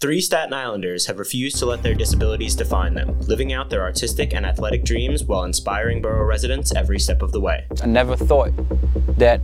Three 0.00 0.20
Staten 0.20 0.52
Islanders 0.52 1.06
have 1.06 1.18
refused 1.18 1.56
to 1.56 1.66
let 1.66 1.82
their 1.82 1.92
disabilities 1.92 2.54
define 2.54 2.94
them, 2.94 3.18
living 3.22 3.52
out 3.52 3.68
their 3.68 3.82
artistic 3.82 4.32
and 4.32 4.46
athletic 4.46 4.84
dreams 4.84 5.24
while 5.24 5.42
inspiring 5.42 6.00
borough 6.00 6.24
residents 6.24 6.72
every 6.72 7.00
step 7.00 7.20
of 7.20 7.32
the 7.32 7.40
way. 7.40 7.66
I 7.82 7.86
never 7.86 8.14
thought 8.14 8.52
that 9.18 9.40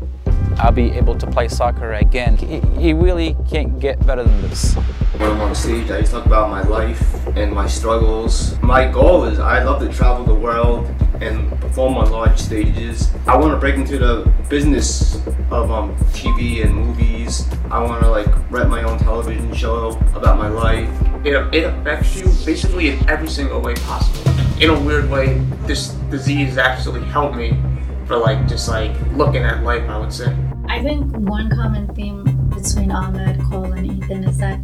I'll 0.59 0.71
be 0.71 0.93
able 0.93 1.19
to 1.19 1.27
play 1.27 1.48
soccer 1.48 1.95
again. 1.95 2.39
You 2.79 2.97
really 2.97 3.37
can't 3.51 3.81
get 3.81 4.07
better 4.07 4.23
than 4.23 4.43
this. 4.43 4.75
When 5.17 5.29
I'm 5.29 5.41
on 5.41 5.57
stage, 5.57 5.91
I 5.91 6.03
talk 6.03 6.25
about 6.25 6.51
my 6.51 6.62
life 6.62 7.03
and 7.37 7.53
my 7.53 7.67
struggles. 7.67 8.57
My 8.62 8.87
goal 8.87 9.25
is 9.25 9.41
I 9.41 9.65
love 9.65 9.81
to 9.81 9.93
travel 9.93 10.25
the 10.25 10.37
world 10.37 10.87
and 11.21 11.51
perform 11.61 11.97
on 11.97 12.12
large 12.12 12.39
stages. 12.39 13.12
I 13.27 13.37
want 13.37 13.53
to 13.55 13.59
break 13.59 13.75
into 13.75 13.98
the 13.98 14.33
business 14.48 15.21
of 15.55 15.71
um, 15.71 15.95
TV 16.13 16.65
and 16.65 16.75
movies. 16.75 17.49
I 17.71 17.83
want 17.83 18.03
to 18.03 18.11
like 18.11 18.29
write 18.51 18.69
my 18.69 18.83
own 18.83 18.99
television 18.99 19.55
show 19.55 19.91
about 20.15 20.37
my 20.37 20.49
life. 20.49 20.89
It, 21.25 21.35
it 21.55 21.65
affects 21.65 22.17
you 22.17 22.27
basically 22.45 22.89
in 22.89 23.09
every 23.09 23.29
single 23.29 23.61
way 23.61 23.75
possible. 23.75 24.31
In 24.61 24.71
a 24.71 24.81
weird 24.81 25.09
way, 25.09 25.39
this 25.67 25.91
disease 26.11 26.59
actually 26.59 27.05
helped 27.05 27.37
me 27.37 27.57
for 28.06 28.17
like 28.17 28.47
just 28.48 28.69
like 28.69 28.93
looking 29.12 29.43
at 29.43 29.62
life, 29.62 29.89
I 29.89 29.98
would 29.98 30.12
say. 30.12 30.37
I 30.69 30.83
think 30.83 31.17
one 31.17 31.51
common 31.51 31.93
theme 31.95 32.25
between 32.50 32.91
Ahmed, 32.91 33.41
Cole, 33.43 33.73
and 33.73 33.87
Ethan 33.87 34.25
is 34.25 34.39
that 34.39 34.61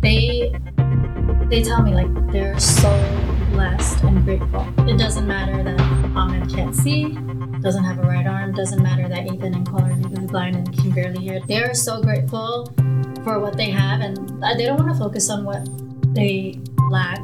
they 0.00 0.54
they 1.48 1.62
tell 1.62 1.82
me 1.82 1.94
like 1.94 2.32
they're 2.32 2.58
so 2.58 2.90
blessed 3.50 4.02
and 4.04 4.24
grateful. 4.24 4.66
It 4.88 4.98
doesn't 4.98 5.26
matter 5.26 5.62
that 5.62 5.80
Ahmed 6.16 6.48
can't 6.52 6.74
see, 6.74 7.16
doesn't 7.66 7.82
have 7.82 7.98
a 7.98 8.02
right 8.02 8.28
arm, 8.28 8.52
doesn't 8.52 8.80
matter 8.80 9.08
that 9.08 9.26
Ethan 9.26 9.52
and 9.52 9.68
Cole 9.68 9.82
are 9.82 9.96
legally 9.96 10.28
blind 10.28 10.54
and 10.54 10.72
can 10.78 10.92
barely 10.92 11.18
hear. 11.18 11.40
They're 11.48 11.74
so 11.74 12.00
grateful 12.00 12.72
for 13.24 13.40
what 13.40 13.56
they 13.56 13.70
have 13.70 14.02
and 14.02 14.16
uh, 14.44 14.54
they 14.54 14.66
don't 14.66 14.78
want 14.78 14.92
to 14.92 14.96
focus 14.96 15.28
on 15.30 15.44
what 15.44 15.68
they 16.14 16.60
lack. 16.92 17.18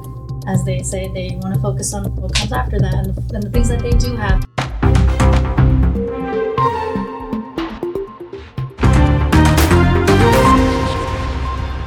As 0.49 0.65
they 0.65 0.81
say, 0.81 1.07
they 1.15 1.39
want 1.41 1.55
to 1.55 1.61
focus 1.61 1.95
on 1.95 2.13
what 2.17 2.35
comes 2.35 2.53
after 2.53 2.81
that 2.81 2.93
and 2.93 3.15
the, 3.15 3.35
and 3.37 3.43
the 3.45 3.51
things 3.51 3.69
that 3.69 3.79
they 3.79 3.93
do 3.93 4.17
have. 4.17 4.43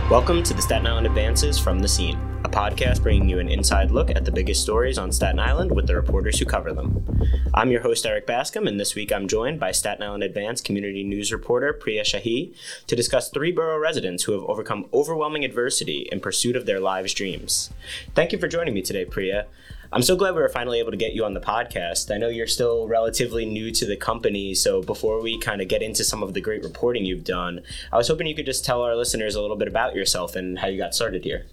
Welcome 0.10 0.44
to 0.44 0.54
the 0.54 0.62
Staten 0.62 0.88
Island 0.88 1.08
Advances 1.08 1.60
from 1.60 1.80
the 1.80 1.90
Scene, 1.90 2.18
a 2.46 2.48
podcast 2.48 3.02
bringing 3.02 3.28
you 3.28 3.40
an 3.40 3.50
inside 3.50 3.90
look 3.90 4.12
at 4.12 4.24
the 4.24 4.32
biggest 4.32 4.62
stories 4.62 5.00
on 5.00 5.12
Staten 5.12 5.40
Island 5.40 5.72
with 5.72 5.88
the 5.88 5.96
reporters 5.96 6.38
who 6.38 6.46
cover 6.46 6.72
them. 6.72 7.04
I'm 7.56 7.72
your 7.72 7.82
host, 7.82 8.06
Erik 8.06 8.28
Bascome, 8.28 8.68
and 8.68 8.80
this 8.80 8.94
week 8.94 9.12
I'm 9.12 9.28
joined 9.28 9.60
by 9.60 9.72
Staten 9.72 10.04
Island 10.04 10.22
Advance 10.22 10.62
community 10.62 11.04
news 11.04 11.34
reporter 11.34 11.74
Priya 11.74 12.04
Shahi 12.04 12.56
to 12.86 12.96
discuss 12.96 13.30
three 13.30 13.52
borough 13.52 13.80
residents 13.80 14.24
who 14.26 14.34
have 14.34 14.44
overcome 14.44 14.86
overwhelming 14.94 15.44
adversity 15.44 16.08
in 16.12 16.20
pursuit 16.20 16.56
of 16.56 16.68
their 16.68 16.80
lives' 16.80 17.16
dreams. 17.16 17.72
Thank 18.14 18.32
you 18.32 18.38
for 18.38 18.48
joining 18.48 18.76
me 18.76 18.84
today, 18.84 19.06
Priya. 19.06 19.48
I'm 19.92 20.04
so 20.04 20.16
glad 20.16 20.36
we 20.36 20.42
were 20.42 20.48
finally 20.48 20.78
able 20.78 20.92
to 20.92 20.98
get 20.98 21.14
you 21.14 21.26
on 21.26 21.34
the 21.34 21.42
podcast. 21.42 22.14
I 22.14 22.20
know 22.20 22.30
you're 22.30 22.46
still 22.46 22.88
relatively 22.88 23.46
new 23.48 23.72
to 23.72 23.88
the 23.88 23.98
company, 23.98 24.54
so 24.54 24.84
before 24.84 25.20
we 25.20 25.40
kind 25.40 25.62
of 25.62 25.68
get 25.68 25.82
into 25.82 26.04
some 26.04 26.22
of 26.22 26.36
the 26.36 26.42
great 26.42 26.62
reporting 26.62 27.06
you've 27.06 27.24
done, 27.24 27.62
I 27.92 27.98
was 27.98 28.08
hoping 28.08 28.28
you 28.28 28.36
could 28.36 28.46
just 28.46 28.64
tell 28.64 28.84
our 28.84 28.96
listeners 28.96 29.34
a 29.34 29.42
little 29.42 29.58
bit 29.58 29.68
about 29.68 29.96
yourself 29.96 30.36
and 30.36 30.60
how 30.60 30.68
you 30.68 30.78
got 30.78 30.94
started 30.94 31.24
here. 31.24 31.48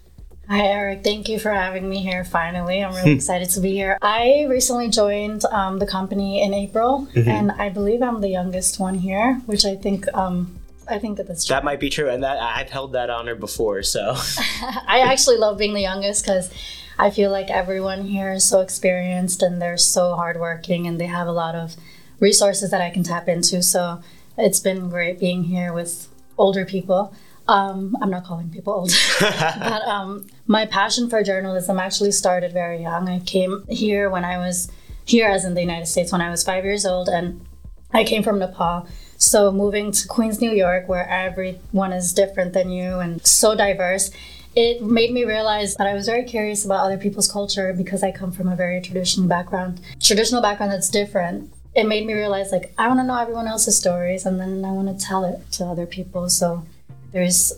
Hi, 0.49 0.65
Erik. 0.65 1.05
Thank 1.05 1.29
you 1.29 1.39
for 1.39 1.51
having 1.51 1.89
me 1.89 2.01
here 2.01 2.25
finally. 2.25 2.83
I'm 2.83 2.93
really 2.93 3.11
excited 3.15 3.49
to 3.51 3.61
be 3.61 3.71
here. 3.71 3.97
I 4.01 4.45
recently 4.49 4.89
joined 4.89 5.45
um, 5.45 5.79
the 5.79 5.87
company 5.87 6.41
in 6.41 6.53
April, 6.53 7.07
mm-hmm. 7.13 7.29
and 7.29 7.51
I 7.51 7.69
believe 7.69 8.01
I'm 8.01 8.19
the 8.19 8.29
youngest 8.29 8.79
one 8.79 8.95
here, 8.95 9.41
which 9.45 9.65
I 9.65 9.75
think. 9.75 10.05
Um, 10.13 10.59
I 10.85 10.99
think 10.99 11.15
that 11.15 11.27
that's 11.27 11.45
true. 11.45 11.53
That 11.53 11.63
might 11.63 11.79
be 11.79 11.89
true, 11.89 12.09
and 12.09 12.23
that 12.23 12.39
I've 12.39 12.69
held 12.69 12.91
that 12.91 13.09
honor 13.09 13.35
before. 13.35 13.83
So 13.83 14.15
I 14.87 14.99
actually 15.05 15.37
love 15.37 15.57
being 15.57 15.73
the 15.73 15.81
youngest 15.81 16.25
because 16.25 16.51
I 16.99 17.09
feel 17.09 17.31
like 17.31 17.49
everyone 17.49 18.03
here 18.03 18.33
is 18.33 18.43
so 18.43 18.59
experienced 18.59 19.41
and 19.41 19.61
they're 19.61 19.77
so 19.77 20.15
hardworking 20.15 20.85
and 20.87 20.99
they 20.99 21.07
have 21.07 21.27
a 21.27 21.31
lot 21.31 21.55
of 21.55 21.75
resources 22.19 22.69
that 22.71 22.81
I 22.81 22.89
can 22.89 23.03
tap 23.03 23.29
into. 23.29 23.63
So 23.63 24.01
it's 24.37 24.59
been 24.59 24.89
great 24.89 25.19
being 25.19 25.45
here 25.45 25.73
with 25.73 26.09
older 26.37 26.65
people. 26.65 27.13
Um, 27.47 27.97
I'm 28.01 28.09
not 28.09 28.23
calling 28.23 28.49
people 28.49 28.73
old, 28.73 28.91
but 29.19 29.81
um, 29.85 30.27
my 30.47 30.65
passion 30.65 31.09
for 31.09 31.21
journalism 31.23 31.77
actually 31.77 32.11
started 32.11 32.53
very 32.53 32.81
young. 32.81 33.09
I 33.09 33.19
came 33.19 33.65
here 33.67 34.09
when 34.09 34.23
I 34.23 34.37
was 34.37 34.71
here, 35.05 35.27
as 35.27 35.43
in 35.43 35.53
the 35.53 35.61
United 35.61 35.87
States, 35.87 36.11
when 36.11 36.21
I 36.21 36.29
was 36.29 36.43
five 36.43 36.63
years 36.63 36.85
old, 36.85 37.09
and 37.09 37.45
I 37.93 38.03
came 38.05 38.23
from 38.23 38.39
Nepal. 38.39 38.87
So 39.17 39.51
moving 39.51 39.91
to 39.91 40.07
Queens, 40.07 40.41
New 40.41 40.51
York, 40.51 40.87
where 40.87 41.07
everyone 41.07 41.93
is 41.93 42.13
different 42.13 42.53
than 42.53 42.69
you 42.69 42.99
and 42.99 43.25
so 43.25 43.55
diverse, 43.55 44.11
it 44.55 44.81
made 44.81 45.11
me 45.11 45.23
realize 45.25 45.75
that 45.75 45.87
I 45.87 45.93
was 45.93 46.05
very 46.05 46.23
curious 46.23 46.65
about 46.65 46.85
other 46.85 46.97
people's 46.97 47.31
culture 47.31 47.73
because 47.73 48.03
I 48.03 48.11
come 48.11 48.31
from 48.31 48.47
a 48.47 48.55
very 48.55 48.81
traditional 48.81 49.27
background, 49.27 49.81
traditional 49.99 50.41
background 50.41 50.71
that's 50.71 50.89
different. 50.89 51.51
It 51.75 51.87
made 51.87 52.05
me 52.05 52.13
realize 52.13 52.51
like 52.51 52.73
I 52.77 52.87
want 52.87 52.99
to 52.99 53.03
know 53.03 53.17
everyone 53.17 53.47
else's 53.47 53.77
stories 53.77 54.25
and 54.25 54.39
then 54.39 54.63
I 54.63 54.71
want 54.71 54.87
to 54.97 55.05
tell 55.05 55.25
it 55.25 55.51
to 55.53 55.65
other 55.65 55.87
people. 55.87 56.29
So 56.29 56.65
there's 57.13 57.53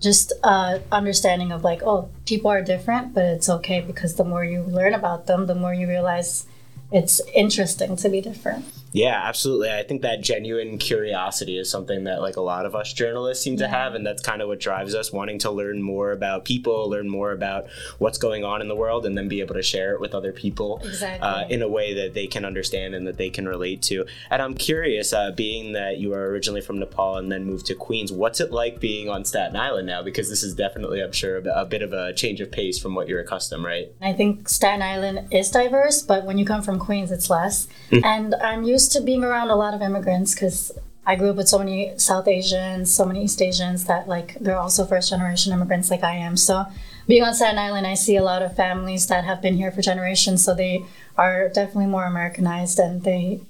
just 0.00 0.32
uh, 0.42 0.78
understanding 0.92 1.52
of 1.52 1.64
like 1.64 1.82
oh 1.82 2.08
people 2.26 2.50
are 2.50 2.62
different, 2.62 3.12
but 3.14 3.24
it's 3.24 3.48
okay 3.48 3.80
because 3.80 4.14
the 4.14 4.24
more 4.24 4.44
you 4.44 4.62
learn 4.62 4.94
about 4.94 5.26
them, 5.26 5.46
the 5.46 5.54
more 5.54 5.74
you 5.74 5.88
realize 5.88 6.46
it's 6.92 7.20
interesting 7.34 7.96
to 7.96 8.08
be 8.08 8.20
different. 8.20 8.64
Yeah, 8.92 9.20
absolutely. 9.24 9.70
I 9.70 9.82
think 9.84 10.02
that 10.02 10.20
genuine 10.20 10.78
curiosity 10.78 11.58
is 11.58 11.70
something 11.70 12.04
that 12.04 12.20
like 12.20 12.36
a 12.36 12.40
lot 12.40 12.66
of 12.66 12.74
us 12.74 12.92
journalists 12.92 13.44
seem 13.44 13.56
to 13.58 13.68
have, 13.68 13.94
and 13.94 14.04
that's 14.04 14.22
kind 14.22 14.42
of 14.42 14.48
what 14.48 14.60
drives 14.60 14.94
us 14.94 15.12
wanting 15.12 15.38
to 15.40 15.50
learn 15.50 15.80
more 15.82 16.12
about 16.12 16.44
people, 16.44 16.88
learn 16.90 17.08
more 17.08 17.32
about 17.32 17.68
what's 17.98 18.18
going 18.18 18.44
on 18.44 18.60
in 18.60 18.68
the 18.68 18.74
world, 18.74 19.06
and 19.06 19.16
then 19.16 19.28
be 19.28 19.40
able 19.40 19.54
to 19.54 19.62
share 19.62 19.94
it 19.94 20.00
with 20.00 20.14
other 20.14 20.32
people 20.32 20.80
exactly. 20.84 21.26
uh, 21.26 21.46
in 21.48 21.62
a 21.62 21.68
way 21.68 21.94
that 21.94 22.14
they 22.14 22.26
can 22.26 22.44
understand 22.44 22.94
and 22.94 23.06
that 23.06 23.16
they 23.16 23.30
can 23.30 23.46
relate 23.46 23.80
to. 23.82 24.04
And 24.30 24.42
I'm 24.42 24.54
curious, 24.54 25.12
uh, 25.12 25.30
being 25.32 25.72
that 25.72 25.98
you 25.98 26.12
are 26.12 26.26
originally 26.28 26.60
from 26.60 26.78
Nepal 26.78 27.16
and 27.16 27.30
then 27.30 27.44
moved 27.44 27.66
to 27.66 27.74
Queens, 27.74 28.12
what's 28.12 28.40
it 28.40 28.50
like 28.50 28.80
being 28.80 29.08
on 29.08 29.24
Staten 29.24 29.56
Island 29.56 29.86
now? 29.86 30.02
Because 30.02 30.28
this 30.28 30.42
is 30.42 30.54
definitely, 30.54 31.00
I'm 31.00 31.12
sure, 31.12 31.42
a 31.54 31.64
bit 31.64 31.82
of 31.82 31.92
a 31.92 32.12
change 32.12 32.40
of 32.40 32.50
pace 32.50 32.78
from 32.78 32.94
what 32.94 33.08
you're 33.08 33.20
accustomed, 33.20 33.64
right? 33.64 33.92
I 34.00 34.12
think 34.12 34.48
Staten 34.48 34.82
Island 34.82 35.28
is 35.32 35.50
diverse, 35.50 36.02
but 36.02 36.24
when 36.24 36.38
you 36.38 36.44
come 36.44 36.62
from 36.62 36.78
Queens, 36.78 37.12
it's 37.12 37.30
less. 37.30 37.68
Mm. 37.90 38.04
And 38.04 38.34
I'm 38.36 38.64
used 38.64 38.79
used 38.80 38.92
to 38.92 39.00
being 39.02 39.22
around 39.22 39.50
a 39.50 39.56
lot 39.56 39.74
of 39.74 39.82
immigrants 39.82 40.32
because 40.34 40.72
I 41.04 41.14
grew 41.14 41.30
up 41.30 41.36
with 41.36 41.48
so 41.48 41.58
many 41.58 41.92
South 41.98 42.26
Asians, 42.26 42.92
so 42.92 43.04
many 43.04 43.24
East 43.24 43.42
Asians 43.42 43.84
that 43.84 44.08
like 44.08 44.38
they're 44.40 44.58
also 44.58 44.86
first 44.86 45.10
generation 45.10 45.52
immigrants 45.52 45.90
like 45.90 46.02
I 46.02 46.14
am. 46.16 46.34
So 46.34 46.64
being 47.06 47.22
on 47.22 47.34
Staten 47.34 47.58
Island, 47.58 47.86
I 47.86 47.92
see 47.92 48.16
a 48.16 48.22
lot 48.22 48.40
of 48.40 48.56
families 48.56 49.06
that 49.08 49.24
have 49.24 49.42
been 49.42 49.56
here 49.56 49.70
for 49.70 49.82
generations. 49.82 50.42
So 50.42 50.54
they 50.54 50.82
are 51.18 51.50
definitely 51.50 51.90
more 51.96 52.06
Americanized 52.06 52.78
and 52.78 53.02
they 53.02 53.40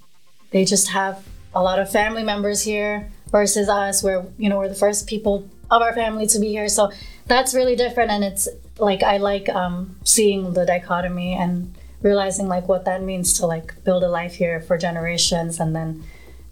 they 0.50 0.64
just 0.64 0.88
have 0.88 1.24
a 1.54 1.62
lot 1.62 1.78
of 1.78 1.92
family 1.92 2.24
members 2.24 2.62
here 2.62 3.08
versus 3.30 3.68
us 3.68 4.02
where 4.02 4.24
you 4.36 4.48
know 4.48 4.58
we're 4.58 4.68
the 4.68 4.82
first 4.86 5.06
people 5.06 5.48
of 5.70 5.80
our 5.80 5.94
family 5.94 6.26
to 6.26 6.40
be 6.40 6.48
here. 6.48 6.68
So 6.68 6.90
that's 7.26 7.54
really 7.54 7.76
different 7.76 8.10
and 8.10 8.24
it's 8.24 8.48
like 8.78 9.04
I 9.04 9.18
like 9.18 9.48
um, 9.48 9.94
seeing 10.02 10.54
the 10.54 10.66
dichotomy 10.66 11.34
and 11.34 11.72
realizing 12.02 12.48
like 12.48 12.68
what 12.68 12.84
that 12.84 13.02
means 13.02 13.32
to 13.34 13.46
like 13.46 13.82
build 13.84 14.02
a 14.02 14.08
life 14.08 14.34
here 14.34 14.60
for 14.60 14.78
generations 14.78 15.60
and 15.60 15.74
then 15.74 16.02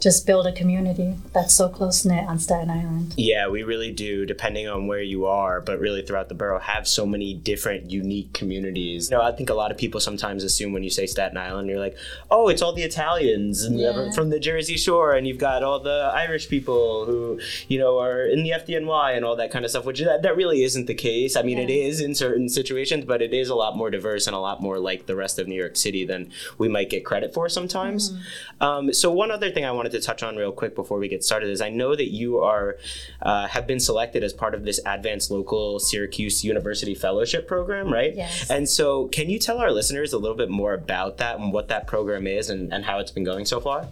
just 0.00 0.26
build 0.26 0.46
a 0.46 0.52
community 0.52 1.16
that's 1.32 1.52
so 1.52 1.68
close 1.68 2.04
knit 2.04 2.24
on 2.28 2.38
Staten 2.38 2.70
Island. 2.70 3.14
Yeah, 3.16 3.48
we 3.48 3.64
really 3.64 3.90
do, 3.90 4.24
depending 4.26 4.68
on 4.68 4.86
where 4.86 5.02
you 5.02 5.26
are, 5.26 5.60
but 5.60 5.80
really 5.80 6.02
throughout 6.02 6.28
the 6.28 6.36
borough, 6.36 6.60
have 6.60 6.86
so 6.86 7.04
many 7.04 7.34
different, 7.34 7.90
unique 7.90 8.32
communities. 8.32 9.10
You 9.10 9.16
know, 9.16 9.24
I 9.24 9.32
think 9.32 9.50
a 9.50 9.54
lot 9.54 9.72
of 9.72 9.76
people 9.76 9.98
sometimes 9.98 10.44
assume 10.44 10.72
when 10.72 10.84
you 10.84 10.90
say 10.90 11.06
Staten 11.06 11.36
Island, 11.36 11.68
you're 11.68 11.80
like, 11.80 11.96
oh, 12.30 12.48
it's 12.48 12.62
all 12.62 12.72
the 12.72 12.82
Italians 12.82 13.64
and 13.64 13.78
yeah. 13.80 14.12
from 14.12 14.30
the 14.30 14.38
Jersey 14.38 14.76
Shore, 14.76 15.14
and 15.14 15.26
you've 15.26 15.38
got 15.38 15.64
all 15.64 15.80
the 15.80 16.12
Irish 16.14 16.48
people 16.48 17.04
who, 17.04 17.40
you 17.66 17.80
know, 17.80 17.98
are 17.98 18.24
in 18.24 18.44
the 18.44 18.50
FDNY 18.50 19.16
and 19.16 19.24
all 19.24 19.34
that 19.34 19.50
kind 19.50 19.64
of 19.64 19.72
stuff, 19.72 19.84
which 19.84 19.98
that, 19.98 20.22
that 20.22 20.36
really 20.36 20.62
isn't 20.62 20.86
the 20.86 20.94
case. 20.94 21.34
I 21.34 21.42
mean, 21.42 21.58
yeah. 21.58 21.64
it 21.64 21.70
is 21.70 22.00
in 22.00 22.14
certain 22.14 22.48
situations, 22.48 23.04
but 23.04 23.20
it 23.20 23.34
is 23.34 23.48
a 23.48 23.56
lot 23.56 23.76
more 23.76 23.90
diverse 23.90 24.28
and 24.28 24.36
a 24.36 24.40
lot 24.40 24.62
more 24.62 24.78
like 24.78 25.06
the 25.06 25.16
rest 25.16 25.40
of 25.40 25.48
New 25.48 25.56
York 25.56 25.76
City 25.76 26.04
than 26.04 26.30
we 26.56 26.68
might 26.68 26.88
get 26.88 27.04
credit 27.04 27.34
for 27.34 27.48
sometimes. 27.48 28.12
Mm-hmm. 28.12 28.62
Um, 28.62 28.92
so, 28.92 29.10
one 29.10 29.32
other 29.32 29.50
thing 29.50 29.64
I 29.64 29.72
want 29.72 29.87
wanted 29.88 30.00
to 30.00 30.06
touch 30.06 30.22
on 30.22 30.36
real 30.36 30.52
quick 30.52 30.74
before 30.74 30.98
we 30.98 31.08
get 31.08 31.24
started 31.24 31.48
is 31.48 31.60
I 31.60 31.70
know 31.70 31.96
that 31.96 32.12
you 32.12 32.38
are 32.38 32.76
uh, 33.22 33.46
have 33.48 33.66
been 33.66 33.80
selected 33.80 34.22
as 34.22 34.32
part 34.32 34.54
of 34.54 34.64
this 34.64 34.80
Advance 34.84 35.30
Local 35.30 35.78
Syracuse 35.78 36.44
University 36.44 36.94
Fellowship 36.94 37.46
Program, 37.46 37.92
right? 37.92 38.14
Yes. 38.14 38.50
And 38.50 38.68
so, 38.68 39.08
can 39.08 39.30
you 39.30 39.38
tell 39.38 39.58
our 39.58 39.72
listeners 39.72 40.12
a 40.12 40.18
little 40.18 40.36
bit 40.36 40.50
more 40.50 40.74
about 40.74 41.16
that 41.18 41.38
and 41.38 41.52
what 41.52 41.68
that 41.68 41.86
program 41.86 42.26
is 42.26 42.50
and, 42.50 42.72
and 42.72 42.84
how 42.84 42.98
it's 42.98 43.10
been 43.10 43.24
going 43.24 43.46
so 43.46 43.60
far? 43.60 43.88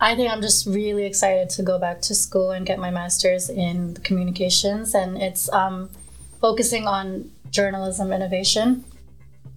I 0.00 0.14
think 0.14 0.32
I'm 0.32 0.40
just 0.40 0.66
really 0.66 1.04
excited 1.04 1.50
to 1.50 1.62
go 1.62 1.78
back 1.78 2.00
to 2.02 2.14
school 2.14 2.52
and 2.52 2.64
get 2.64 2.78
my 2.78 2.90
master's 2.90 3.50
in 3.50 3.96
communications, 3.96 4.94
and 4.94 5.20
it's 5.20 5.52
um, 5.52 5.90
focusing 6.40 6.86
on 6.86 7.30
journalism 7.50 8.12
innovation. 8.12 8.84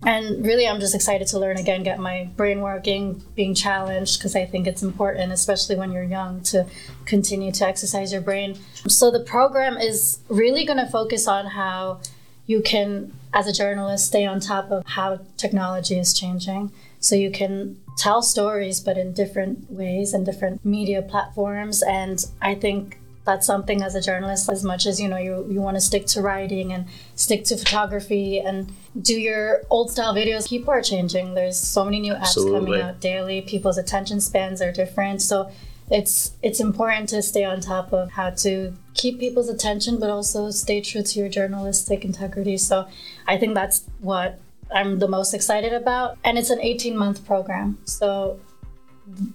And 0.05 0.45
really, 0.45 0.67
I'm 0.67 0.79
just 0.79 0.95
excited 0.95 1.27
to 1.29 1.39
learn 1.39 1.57
again, 1.57 1.83
get 1.83 1.99
my 1.99 2.29
brain 2.35 2.61
working, 2.61 3.23
being 3.35 3.55
challenged, 3.55 4.19
because 4.19 4.35
I 4.35 4.45
think 4.45 4.67
it's 4.67 4.83
important, 4.83 5.31
especially 5.31 5.75
when 5.75 5.91
you're 5.91 6.03
young, 6.03 6.41
to 6.43 6.65
continue 7.05 7.51
to 7.53 7.65
exercise 7.65 8.11
your 8.11 8.21
brain. 8.21 8.57
So, 8.87 9.11
the 9.11 9.21
program 9.21 9.77
is 9.77 10.19
really 10.29 10.65
going 10.65 10.79
to 10.79 10.87
focus 10.87 11.27
on 11.27 11.45
how 11.45 12.01
you 12.45 12.61
can, 12.61 13.13
as 13.33 13.47
a 13.47 13.53
journalist, 13.53 14.07
stay 14.07 14.25
on 14.25 14.39
top 14.39 14.71
of 14.71 14.85
how 14.85 15.19
technology 15.37 15.97
is 15.97 16.13
changing. 16.13 16.71
So, 16.99 17.15
you 17.15 17.31
can 17.31 17.77
tell 17.97 18.21
stories, 18.21 18.79
but 18.79 18.97
in 18.97 19.13
different 19.13 19.71
ways 19.71 20.13
and 20.13 20.25
different 20.25 20.65
media 20.65 21.01
platforms. 21.01 21.81
And 21.81 22.25
I 22.41 22.55
think 22.55 22.97
that's 23.25 23.47
something 23.47 23.81
as 23.81 23.95
a 23.95 24.01
journalist 24.01 24.49
as 24.49 24.63
much 24.63 24.85
as 24.85 24.99
you 24.99 25.07
know 25.07 25.17
you, 25.17 25.45
you 25.49 25.61
want 25.61 25.75
to 25.77 25.81
stick 25.81 26.05
to 26.07 26.21
writing 26.21 26.73
and 26.73 26.85
stick 27.15 27.45
to 27.45 27.57
photography 27.57 28.39
and 28.39 28.71
do 29.01 29.19
your 29.19 29.61
old 29.69 29.91
style 29.91 30.13
videos 30.13 30.49
people 30.49 30.71
are 30.71 30.81
changing. 30.81 31.33
There's 31.33 31.57
so 31.57 31.85
many 31.85 31.99
new 31.99 32.13
apps 32.13 32.21
Absolutely. 32.21 32.59
coming 32.59 32.81
out 32.81 32.99
daily. 32.99 33.41
People's 33.41 33.77
attention 33.77 34.21
spans 34.21 34.61
are 34.61 34.71
different. 34.71 35.21
So 35.21 35.51
it's 35.89 36.33
it's 36.41 36.59
important 36.59 37.09
to 37.09 37.21
stay 37.21 37.43
on 37.43 37.59
top 37.59 37.91
of 37.93 38.11
how 38.11 38.29
to 38.29 38.73
keep 38.93 39.19
people's 39.19 39.49
attention 39.49 39.99
but 39.99 40.09
also 40.09 40.49
stay 40.49 40.79
true 40.79 41.03
to 41.03 41.19
your 41.19 41.29
journalistic 41.29 42.05
integrity. 42.05 42.57
So 42.57 42.87
i 43.27 43.37
think 43.37 43.53
that's 43.53 43.83
what 43.99 44.39
i'm 44.73 44.99
the 44.99 45.07
most 45.07 45.33
excited 45.33 45.73
about. 45.73 46.17
And 46.23 46.37
it's 46.37 46.49
an 46.49 46.61
18 46.61 46.97
month 46.97 47.25
program. 47.25 47.77
So 47.85 48.39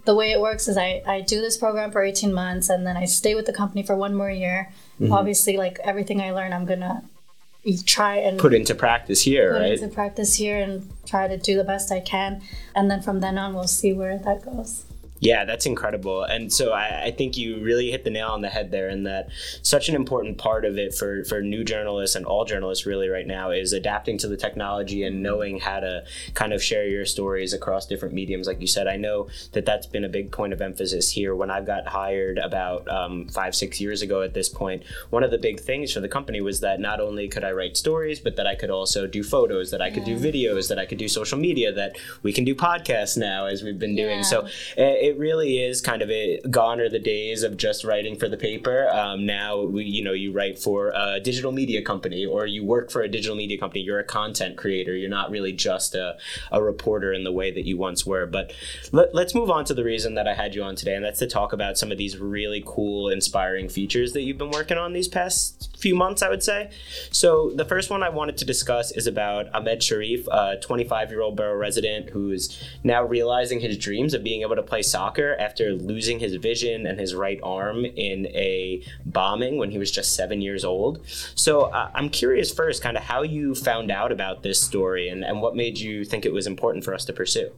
the 0.05 0.15
way 0.15 0.33
it 0.33 0.41
works 0.41 0.69
is 0.69 0.77
I, 0.77 1.03
I 1.07 1.21
do 1.21 1.41
this 1.41 1.57
program 1.57 1.91
for 1.91 2.03
18 2.03 2.33
months 2.33 2.69
and 2.69 2.87
then 2.87 2.97
I 2.97 3.05
stay 3.05 3.35
with 3.35 3.47
the 3.47 3.53
company 3.53 3.83
for 3.83 3.95
one 3.95 4.15
more 4.15 4.31
year. 4.31 4.71
Mm-hmm. 5.01 5.13
Obviously, 5.13 5.57
like 5.57 5.79
everything 5.85 6.21
I 6.21 6.31
learn, 6.33 6.53
I'm 6.53 6.65
going 6.65 6.81
to 6.81 7.03
try 7.85 8.17
and 8.17 8.39
Put 8.39 8.55
into 8.55 8.75
practice 8.75 9.23
here, 9.23 9.53
put 9.53 9.61
right? 9.61 9.73
into 9.73 9.89
practice 9.95 10.35
here 10.37 10.59
and 10.59 10.91
try 11.07 11.29
to 11.29 11.37
do 11.37 11.57
the 11.57 11.65
best 11.65 11.93
I 11.93 12.01
can. 12.01 12.43
And 12.75 12.91
then 12.91 13.03
from 13.03 13.21
then 13.21 13.37
on, 13.37 13.55
we'll 13.55 13.69
see 13.69 13.93
where 13.93 14.19
that 14.19 14.45
goes. 14.45 14.85
Yeah, 15.21 15.45
that's 15.45 15.67
incredible. 15.67 16.23
And 16.23 16.53
so 16.53 16.73
I, 16.73 17.07
I, 17.07 17.11
think 17.11 17.37
you 17.37 17.61
really 17.61 17.91
hit 17.91 18.05
the 18.05 18.11
nail 18.11 18.29
on 18.29 18.41
the 18.41 18.49
head 18.49 18.71
there, 18.71 18.89
in 18.89 19.03
that 19.05 19.31
such 19.63 19.89
an 19.89 19.97
important 19.97 20.39
part 20.39 20.65
of 20.65 20.79
it 20.79 20.95
for, 20.95 21.25
for 21.25 21.43
new 21.43 21.65
journalists 21.65 22.15
and 22.15 22.25
all 22.25 22.45
journalists 22.45 22.87
really 22.87 23.09
right 23.09 23.27
now 23.27 23.51
is 23.51 23.73
adapting 23.73 24.19
to 24.19 24.29
the 24.29 24.37
technology 24.37 25.03
and 25.03 25.23
knowing 25.23 25.59
how 25.59 25.81
to 25.81 26.05
kind 26.35 26.53
of 26.53 26.63
share 26.63 26.87
your 26.87 27.05
stories 27.05 27.53
across 27.53 27.87
different 27.87 28.15
mediums. 28.15 28.47
Like 28.47 28.61
you 28.61 28.69
said, 28.69 28.87
I 28.87 28.97
know 28.97 29.29
that 29.53 29.67
that's 29.67 29.87
been 29.87 30.05
a 30.05 30.09
big 30.09 30.31
point 30.31 30.53
of 30.53 30.61
emphasis 30.61 31.11
here. 31.11 31.35
When 31.35 31.51
I 31.51 31.63
got 31.63 31.87
hired 31.89 32.39
about 32.39 32.89
um, 32.89 33.27
five, 33.29 33.57
six 33.57 33.81
years 33.81 34.03
ago 34.03 34.23
at 34.23 34.35
this 34.35 34.49
point, 34.49 34.85
one 35.11 35.25
of 35.25 35.33
the 35.33 35.39
big 35.39 35.59
things 35.59 35.93
for 35.93 36.01
the 36.01 36.09
company 36.09 36.41
was 36.41 36.61
that 36.61 36.79
not 36.79 37.01
only 37.01 37.29
could 37.29 37.43
I 37.43 37.51
write 37.53 37.77
stories, 37.77 38.21
but 38.21 38.37
that 38.37 38.47
I 38.47 38.55
could 38.55 38.71
also 38.71 39.07
do 39.07 39.25
photos, 39.25 39.73
that 39.73 39.83
I 39.83 39.91
could 39.91 40.05
do 40.05 40.17
videos, 40.17 40.69
that 40.69 40.79
I 40.79 40.87
could 40.87 40.99
do 40.99 41.09
social 41.09 41.39
media, 41.39 41.73
that 41.73 41.97
we 42.23 42.33
can 42.33 42.45
do 42.45 42.55
podcasts 42.55 43.17
now 43.17 43.47
as 43.47 43.65
we've 43.65 43.79
been 43.79 43.97
doing. 43.97 44.19
Yeah. 44.19 44.23
So 44.23 44.49
it 44.77 45.08
really 45.17 45.63
is 45.63 45.81
kind 45.81 46.03
of 46.03 46.11
a 46.11 46.41
gone 46.51 46.81
are 46.81 46.89
the 46.89 46.99
days 46.99 47.45
of 47.45 47.57
just 47.57 47.85
writing 47.85 48.17
for 48.17 48.29
the 48.29 48.37
paper. 48.37 48.89
Um, 48.89 49.25
now 49.25 49.63
we, 49.63 49.85
you 49.85 50.03
know, 50.03 50.13
you 50.13 50.33
write 50.33 50.59
for 50.59 50.93
a 50.95 51.21
digital 51.21 51.53
media 51.53 51.83
company 51.83 52.27
or 52.27 52.47
you 52.47 52.65
work 52.65 52.91
for 52.91 53.03
a 53.03 53.09
digital 53.09 53.37
media 53.37 53.59
company. 53.59 53.83
You're 53.83 54.01
a 54.01 54.05
content 54.05 54.57
creator. 54.57 54.97
You're 54.97 55.09
not 55.09 55.31
really 55.31 55.53
just 55.53 55.95
a, 55.95 56.17
a 56.51 56.63
reporter 56.63 57.13
in 57.13 57.25
the 57.25 57.33
way 57.33 57.53
that 57.53 57.65
you 57.65 57.77
once 57.77 58.05
were. 58.05 58.27
But 58.27 58.53
let, 58.93 59.15
let's 59.15 59.35
move 59.35 59.51
on 59.51 59.65
to 59.67 59.75
the 59.75 59.85
reason 59.85 60.15
that 60.15 60.27
I 60.27 60.35
had 60.35 60.55
you 60.55 60.63
on 60.63 60.77
today, 60.77 60.95
and 60.95 61.05
that's 61.05 61.21
to 61.21 61.27
talk 61.27 61.53
about 61.53 61.79
some 61.79 61.93
of 61.93 61.99
these 61.99 62.19
really 62.19 62.63
cool, 62.67 63.09
inspiring 63.09 63.69
features 63.69 64.13
that 64.13 64.23
you've 64.23 64.39
been 64.39 64.51
working 64.51 64.79
on 64.79 64.93
these 64.93 65.09
past 65.09 65.77
few 65.79 65.95
months, 65.95 66.23
I 66.23 66.29
would 66.29 66.43
say. 66.43 66.71
So 67.11 67.53
the 67.55 67.65
first 67.65 67.91
one 67.91 68.03
I 68.03 68.09
wanted 68.09 68.37
to 68.39 68.45
discuss 68.45 68.91
is 68.93 69.07
about 69.07 69.55
Ahmed 69.55 69.83
Sharif, 69.83 70.27
a 70.29 70.57
25 70.61 71.11
year 71.11 71.23
old 71.23 71.37
borough 71.37 71.57
resident 71.57 72.11
who's 72.11 72.63
now 72.83 73.05
realizing 73.05 73.61
his 73.61 73.79
dreams 73.79 74.15
of 74.15 74.25
being 74.25 74.43
able 74.43 74.57
to 74.57 74.63
play 74.63 74.83
soccer 74.83 74.98
after 74.99 75.73
losing 75.73 76.19
his 76.19 76.35
vision 76.37 76.87
and 76.87 76.99
his 76.99 77.15
right 77.15 77.41
arm 77.43 77.85
in 77.85 78.27
a 78.29 78.83
bombing 79.05 79.59
when 79.59 79.71
he 79.71 79.79
was 79.79 79.91
just 79.91 80.15
seven 80.15 80.41
years 80.41 80.65
old. 80.65 81.01
So 81.35 81.63
uh, 81.63 81.91
I'm 81.95 82.09
curious 82.09 82.53
first, 82.53 82.83
kind 82.83 82.97
of 82.97 83.03
how 83.05 83.23
you 83.23 83.55
found 83.55 83.91
out 83.91 84.13
about 84.13 84.43
this 84.43 84.61
story 84.61 85.09
and, 85.09 85.25
and 85.25 85.41
what 85.41 85.57
made 85.57 85.79
you 85.79 86.05
think 86.05 86.25
it 86.25 86.33
was 86.33 86.47
important 86.47 86.85
for 86.85 86.95
us 86.95 87.05
to 87.07 87.13
pursue. 87.13 87.51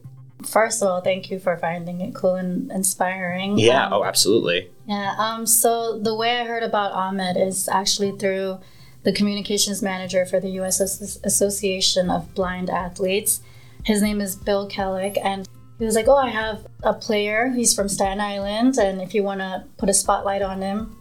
First 0.45 0.81
of 0.81 0.87
all, 0.87 1.01
thank 1.01 1.29
you 1.29 1.39
for 1.39 1.55
finding 1.57 2.01
it 2.01 2.15
cool 2.15 2.35
and 2.35 2.71
inspiring. 2.71 3.59
Yeah, 3.59 3.87
Um, 3.87 3.93
oh, 3.93 4.03
absolutely. 4.03 4.69
Yeah. 4.87 5.15
Um, 5.17 5.45
so 5.45 5.99
the 5.99 6.15
way 6.15 6.39
I 6.39 6.45
heard 6.45 6.63
about 6.63 6.93
Ahmed 6.93 7.37
is 7.37 7.67
actually 7.69 8.17
through 8.17 8.59
the 9.03 9.11
communications 9.11 9.81
manager 9.81 10.25
for 10.25 10.39
the 10.39 10.49
U.S. 10.51 10.79
Association 11.23 12.09
of 12.09 12.33
Blind 12.33 12.69
Athletes. 12.69 13.41
His 13.83 14.01
name 14.01 14.21
is 14.21 14.35
Bill 14.35 14.69
Kellick, 14.69 15.17
and 15.23 15.47
he 15.81 15.85
was 15.85 15.95
like, 15.95 16.07
"Oh, 16.07 16.15
I 16.15 16.29
have 16.29 16.67
a 16.83 16.93
player. 16.93 17.49
He's 17.55 17.73
from 17.73 17.89
Staten 17.89 18.21
Island, 18.21 18.77
and 18.77 19.01
if 19.01 19.15
you 19.15 19.23
want 19.23 19.39
to 19.39 19.63
put 19.77 19.89
a 19.89 19.95
spotlight 19.95 20.43
on 20.43 20.61
him, 20.61 20.95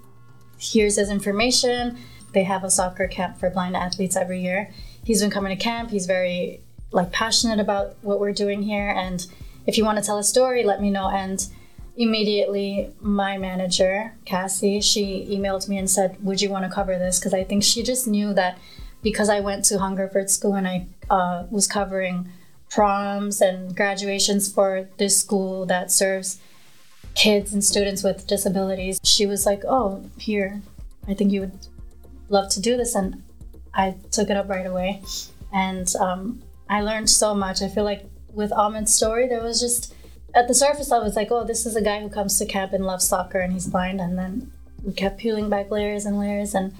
here's 0.58 0.96
his 0.96 1.10
information. 1.10 1.98
They 2.32 2.44
have 2.44 2.64
a 2.64 2.70
soccer 2.70 3.06
camp 3.06 3.36
for 3.36 3.50
blind 3.50 3.76
athletes 3.76 4.16
every 4.16 4.40
year. 4.40 4.72
He's 5.04 5.20
been 5.20 5.30
coming 5.30 5.54
to 5.54 5.62
camp. 5.62 5.90
He's 5.90 6.06
very 6.06 6.62
like 6.92 7.12
passionate 7.12 7.60
about 7.60 7.94
what 8.00 8.20
we're 8.20 8.32
doing 8.32 8.62
here, 8.62 8.88
and 8.88 9.26
if 9.66 9.76
you 9.76 9.84
want 9.84 9.98
to 9.98 10.02
tell 10.04 10.16
a 10.16 10.24
story, 10.24 10.64
let 10.64 10.80
me 10.80 10.88
know." 10.88 11.10
And 11.10 11.46
immediately 11.96 12.90
my 13.00 13.36
manager 13.36 14.14
cassie 14.24 14.80
she 14.80 15.26
emailed 15.30 15.68
me 15.68 15.76
and 15.76 15.90
said 15.90 16.16
would 16.24 16.40
you 16.40 16.48
want 16.48 16.64
to 16.64 16.70
cover 16.70 16.96
this 16.96 17.18
because 17.18 17.34
i 17.34 17.42
think 17.42 17.62
she 17.64 17.82
just 17.82 18.06
knew 18.06 18.32
that 18.32 18.56
because 19.02 19.28
i 19.28 19.40
went 19.40 19.64
to 19.64 19.76
hungerford 19.78 20.30
school 20.30 20.54
and 20.54 20.68
i 20.68 20.86
uh, 21.10 21.44
was 21.50 21.66
covering 21.66 22.30
proms 22.70 23.40
and 23.40 23.76
graduations 23.76 24.52
for 24.52 24.88
this 24.98 25.18
school 25.18 25.66
that 25.66 25.90
serves 25.90 26.38
kids 27.14 27.52
and 27.52 27.64
students 27.64 28.02
with 28.04 28.26
disabilities 28.26 29.00
she 29.02 29.26
was 29.26 29.44
like 29.44 29.62
oh 29.64 30.04
here 30.18 30.62
i 31.08 31.14
think 31.14 31.32
you 31.32 31.40
would 31.40 31.66
love 32.28 32.48
to 32.48 32.60
do 32.60 32.76
this 32.76 32.94
and 32.94 33.22
i 33.74 33.94
took 34.12 34.30
it 34.30 34.36
up 34.36 34.48
right 34.48 34.66
away 34.66 35.02
and 35.52 35.94
um, 35.96 36.40
i 36.68 36.80
learned 36.80 37.10
so 37.10 37.34
much 37.34 37.60
i 37.62 37.68
feel 37.68 37.84
like 37.84 38.04
with 38.32 38.52
ahmed's 38.52 38.94
story 38.94 39.26
there 39.26 39.42
was 39.42 39.60
just 39.60 39.92
at 40.34 40.48
the 40.48 40.54
surface, 40.54 40.92
I 40.92 40.98
was 40.98 41.16
like, 41.16 41.30
oh, 41.30 41.44
this 41.44 41.66
is 41.66 41.76
a 41.76 41.82
guy 41.82 42.00
who 42.00 42.08
comes 42.08 42.38
to 42.38 42.46
camp 42.46 42.72
and 42.72 42.84
loves 42.84 43.06
soccer 43.06 43.40
and 43.40 43.52
he's 43.52 43.66
blind. 43.66 44.00
And 44.00 44.16
then 44.18 44.52
we 44.82 44.92
kept 44.92 45.18
peeling 45.18 45.48
back 45.48 45.70
layers 45.70 46.04
and 46.04 46.18
layers 46.18 46.54
and 46.54 46.74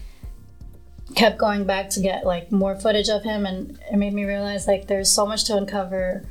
kept 1.15 1.39
going 1.39 1.65
back 1.65 1.91
to 1.91 2.01
get 2.01 2.25
like 2.25 2.53
more 2.53 2.77
footage 2.77 3.09
of 3.09 3.23
him. 3.23 3.47
And 3.47 3.79
it 3.91 3.97
made 3.97 4.13
me 4.15 4.25
realize 4.25 4.67
like 4.67 4.87
there's 4.87 5.11
so 5.11 5.27
much 5.27 5.45
to 5.45 5.57
uncover 5.57 6.25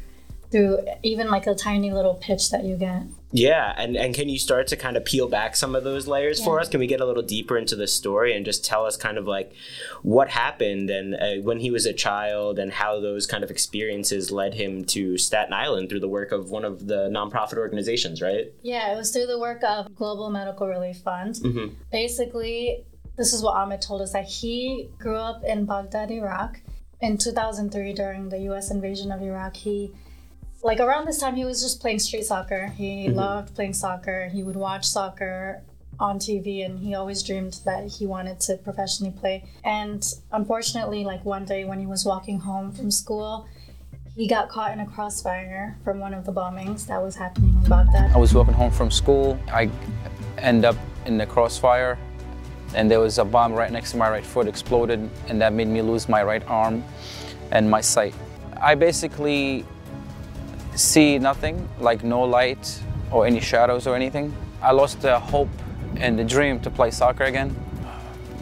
through 0.52 0.80
even 1.04 1.28
like 1.30 1.46
a 1.48 1.54
tiny 1.54 1.92
little 1.92 2.16
pitch 2.16 2.50
that 2.52 2.64
you 2.64 2.76
get. 2.76 3.04
Yeah, 3.32 3.76
and, 3.78 3.96
and 3.96 4.16
can 4.16 4.28
you 4.28 4.40
start 4.40 4.66
to 4.68 4.76
kind 4.76 4.98
of 4.98 5.06
peel 5.06 5.28
back 5.28 5.56
some 5.56 5.76
of 5.76 5.84
those 5.84 6.08
layers 6.08 6.44
for 6.44 6.60
us? 6.60 6.68
Can 6.68 6.80
we 6.80 6.88
get 6.88 7.00
a 7.00 7.06
little 7.06 7.22
deeper 7.22 7.56
into 7.60 7.76
the 7.76 7.86
story 7.86 8.36
and 8.36 8.44
just 8.44 8.66
tell 8.66 8.86
us 8.86 8.98
kind 8.98 9.20
of 9.20 9.28
like 9.28 9.54
what 10.02 10.30
happened 10.30 10.90
and 10.90 11.14
uh, 11.14 11.44
when 11.44 11.60
he 11.60 11.70
was 11.70 11.86
a 11.86 11.94
child 11.94 12.58
and 12.58 12.72
how 12.72 13.00
those 13.00 13.28
kind 13.28 13.44
of 13.44 13.52
experiences 13.52 14.32
led 14.32 14.56
him 14.56 14.84
to 14.86 15.16
Staten 15.20 15.54
Island 15.54 15.90
through 15.90 16.00
the 16.00 16.08
work 16.08 16.32
of 16.32 16.50
one 16.50 16.66
of 16.66 16.88
the 16.88 17.08
nonprofit 17.10 17.58
organizations, 17.58 18.20
right? 18.20 18.52
Yeah, 18.64 18.92
it 18.92 18.96
was 18.96 19.12
through 19.12 19.28
the 19.28 19.40
work 19.40 19.62
of 19.64 19.94
Global 19.94 20.32
Medical 20.32 20.68
Relief 20.68 20.98
Fund. 20.98 21.36
Mhm. 21.36 21.76
Basically, 21.92 22.84
this 23.20 23.34
is 23.34 23.44
what 23.44 23.58
Ahmed 23.58 23.82
told 23.82 24.02
us 24.02 24.14
that 24.14 24.24
he 24.24 24.90
grew 24.98 25.18
up 25.18 25.44
in 25.44 25.66
Baghdad, 25.66 26.10
Iraq. 26.10 26.62
In 27.02 27.18
2003, 27.18 27.92
during 27.92 28.30
the 28.30 28.40
U.S. 28.50 28.72
invasion 28.72 29.12
of 29.12 29.22
Iraq, 29.22 29.58
he, 29.58 29.92
like 30.64 30.80
around 30.80 31.06
this 31.06 31.20
time, 31.20 31.36
he 31.36 31.44
was 31.44 31.62
just 31.62 31.82
playing 31.82 32.00
street 32.00 32.24
soccer. 32.24 32.68
He 32.68 33.08
mm-hmm. 33.08 33.18
loved 33.18 33.54
playing 33.56 33.74
soccer. 33.74 34.30
He 34.30 34.42
would 34.42 34.56
watch 34.56 34.86
soccer 34.88 35.62
on 36.00 36.18
TV, 36.18 36.66
and 36.66 36.80
he 36.80 36.96
always 36.96 37.22
dreamed 37.22 37.60
that 37.66 37.90
he 37.90 38.06
wanted 38.06 38.40
to 38.40 38.56
professionally 38.56 39.12
play. 39.12 39.44
And 39.66 40.02
unfortunately, 40.32 41.04
like 41.04 41.26
one 41.26 41.44
day 41.44 41.66
when 41.66 41.80
he 41.80 41.86
was 41.86 42.06
walking 42.06 42.40
home 42.40 42.72
from 42.72 42.90
school, 42.90 43.50
he 44.16 44.30
got 44.30 44.48
caught 44.48 44.72
in 44.72 44.80
a 44.80 44.86
crossfire 44.86 45.78
from 45.84 46.00
one 46.00 46.14
of 46.14 46.26
the 46.26 46.32
bombings 46.32 46.88
that 46.88 47.04
was 47.04 47.18
happening 47.18 47.54
in 47.62 47.70
Baghdad. 47.70 48.12
I 48.14 48.18
was 48.18 48.34
walking 48.34 48.54
home 48.54 48.72
from 48.72 48.90
school. 48.90 49.38
I 49.52 49.70
end 50.38 50.64
up 50.64 50.78
in 51.06 51.18
the 51.18 51.26
crossfire, 51.26 51.98
and 52.76 52.90
there 52.90 53.00
was 53.00 53.18
a 53.18 53.26
bomb 53.26 53.54
right 53.54 53.72
next 53.72 53.92
to 53.92 53.98
my 53.98 54.10
right 54.10 54.26
foot 54.26 54.48
exploded, 54.48 55.10
and 55.28 55.42
that 55.42 55.54
made 55.54 55.68
me 55.68 55.82
lose 55.82 56.08
my 56.10 56.24
right 56.24 56.44
arm 56.48 56.84
and 57.52 57.70
my 57.70 57.82
sight. 57.82 58.14
I 58.62 58.76
basically 58.76 59.66
see 60.76 61.18
nothing, 61.20 61.68
like 61.80 62.04
no 62.04 62.22
light 62.22 62.82
or 63.12 63.26
any 63.26 63.40
shadows 63.40 63.88
or 63.88 63.96
anything. 63.96 64.34
I 64.62 64.72
lost 64.72 65.02
the 65.02 65.20
hope 65.20 65.50
and 65.98 66.18
the 66.18 66.24
dream 66.24 66.60
to 66.62 66.70
play 66.70 66.92
soccer 66.92 67.24
again. 67.24 67.56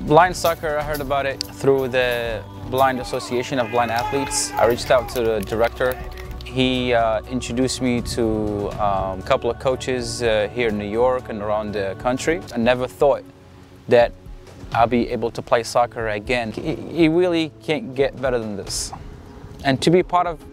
Blind 0.01 0.36
soccer, 0.36 0.77
I 0.77 0.84
heard 0.84 1.01
about 1.01 1.25
it 1.25 1.41
through 1.41 1.88
the 1.89 2.43
Blind 2.69 3.00
Association 3.00 3.60
of 3.60 3.72
Blind 3.72 3.91
Athletes. 3.91 4.51
I 4.51 4.65
reached 4.65 4.91
out 4.91 5.10
to 5.10 5.24
the 5.24 5.39
director. 5.41 5.98
He 6.46 6.93
uh, 6.93 7.22
introduced 7.29 7.81
me 7.81 8.01
to 8.01 8.69
um, 8.81 9.19
a 9.19 9.24
couple 9.25 9.50
of 9.50 9.60
coaches 9.60 10.24
uh, 10.24 10.50
here 10.53 10.69
in 10.69 10.77
New 10.77 10.89
York 10.89 11.29
and 11.29 11.41
around 11.41 11.74
the 11.74 11.96
country. 12.00 12.41
I 12.53 12.57
never 12.57 12.88
thought 12.88 13.24
that 13.88 14.12
I'll 14.74 14.88
be 14.88 15.10
able 15.10 15.32
to 15.32 15.41
play 15.41 15.63
soccer 15.63 16.10
again. 16.10 16.53
It 16.58 17.10
really 17.10 17.51
can't 17.63 17.96
get 17.96 18.22
better 18.22 18.39
than 18.39 18.58
this. 18.58 18.91
And 19.63 19.82
to 19.82 19.89
be 19.89 20.03
part 20.03 20.27
of 20.27 20.44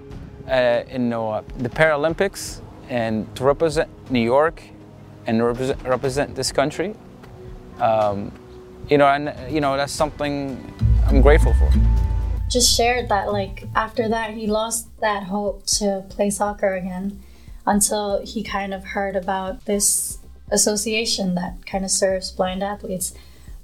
uh, 0.49 0.83
know, 0.99 1.31
uh, 1.31 1.43
the 1.59 1.69
Paralympics 1.69 2.61
and 2.89 3.35
to 3.37 3.45
represent 3.45 3.89
New 4.11 4.21
York 4.21 4.63
and 5.27 5.43
represent, 5.43 5.83
represent 5.85 6.35
this 6.35 6.53
country, 6.53 6.95
um, 7.79 8.31
you 8.89 8.99
know, 8.99 9.07
and 9.07 9.35
you 9.53 9.61
know 9.61 9.77
that's 9.77 9.93
something 9.93 10.61
I'm 11.07 11.23
grateful 11.23 11.55
for. 11.55 11.71
Just 12.51 12.77
shared 12.77 13.09
that 13.09 13.33
like 13.33 13.65
after 13.75 14.09
that 14.09 14.35
he 14.35 14.47
lost 14.47 14.89
that 15.01 15.25
hope 15.25 15.65
to 15.79 16.05
play 16.11 16.29
soccer 16.29 16.75
again 16.75 17.23
until 17.67 18.25
he 18.25 18.43
kind 18.43 18.75
of 18.75 18.85
heard 18.85 19.17
about 19.17 19.65
this 19.65 20.19
association 20.55 21.35
that 21.35 21.67
kind 21.67 21.85
of 21.85 21.91
serves 21.91 22.31
blind 22.31 22.63
athletes. 22.63 23.13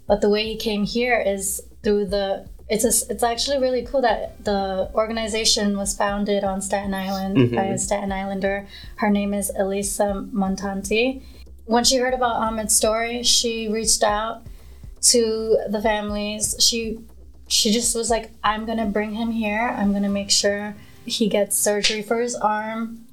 But 0.07 0.21
the 0.21 0.29
way 0.29 0.45
he 0.45 0.57
came 0.57 0.85
here 0.85 1.19
is 1.21 1.63
through 1.83 2.07
the 2.07 2.49
it's 2.71 2.85
a, 2.85 3.13
it's 3.13 3.25
actually 3.25 3.59
really 3.59 3.85
cool 3.85 4.01
that 4.03 4.45
the 4.45 4.91
organization 4.95 5.77
was 5.77 5.97
founded 5.97 6.45
on 6.45 6.63
Staten 6.63 6.95
Island 6.95 7.37
mm-hmm. 7.37 7.57
by 7.57 7.65
a 7.65 7.79
Staten 7.79 8.13
Islander. 8.13 8.69
Her 8.97 9.11
name 9.11 9.35
is 9.35 9.51
Elissa 9.59 10.29
Montanti. 10.33 11.23
When 11.65 11.83
she 11.83 11.97
heard 11.97 12.15
about 12.15 12.37
Ahmed's 12.37 12.75
story, 12.75 13.25
she 13.25 13.69
reached 13.69 14.05
out 14.05 14.47
to 15.03 15.59
the 15.69 15.83
families. 15.83 16.55
She 16.61 17.01
she 17.49 17.73
just 17.73 17.97
was 17.97 18.09
like, 18.09 18.31
"I'm 18.45 18.67
gonna 18.67 18.87
bring 18.87 19.15
him 19.15 19.33
here. 19.33 19.75
I'm 19.77 19.93
gonna 19.93 20.09
make 20.09 20.31
sure 20.31 20.77
he 21.05 21.29
gets 21.29 21.57
surgery 21.57 22.03
for 22.03 22.21
his 22.21 22.37
arm." 22.37 23.07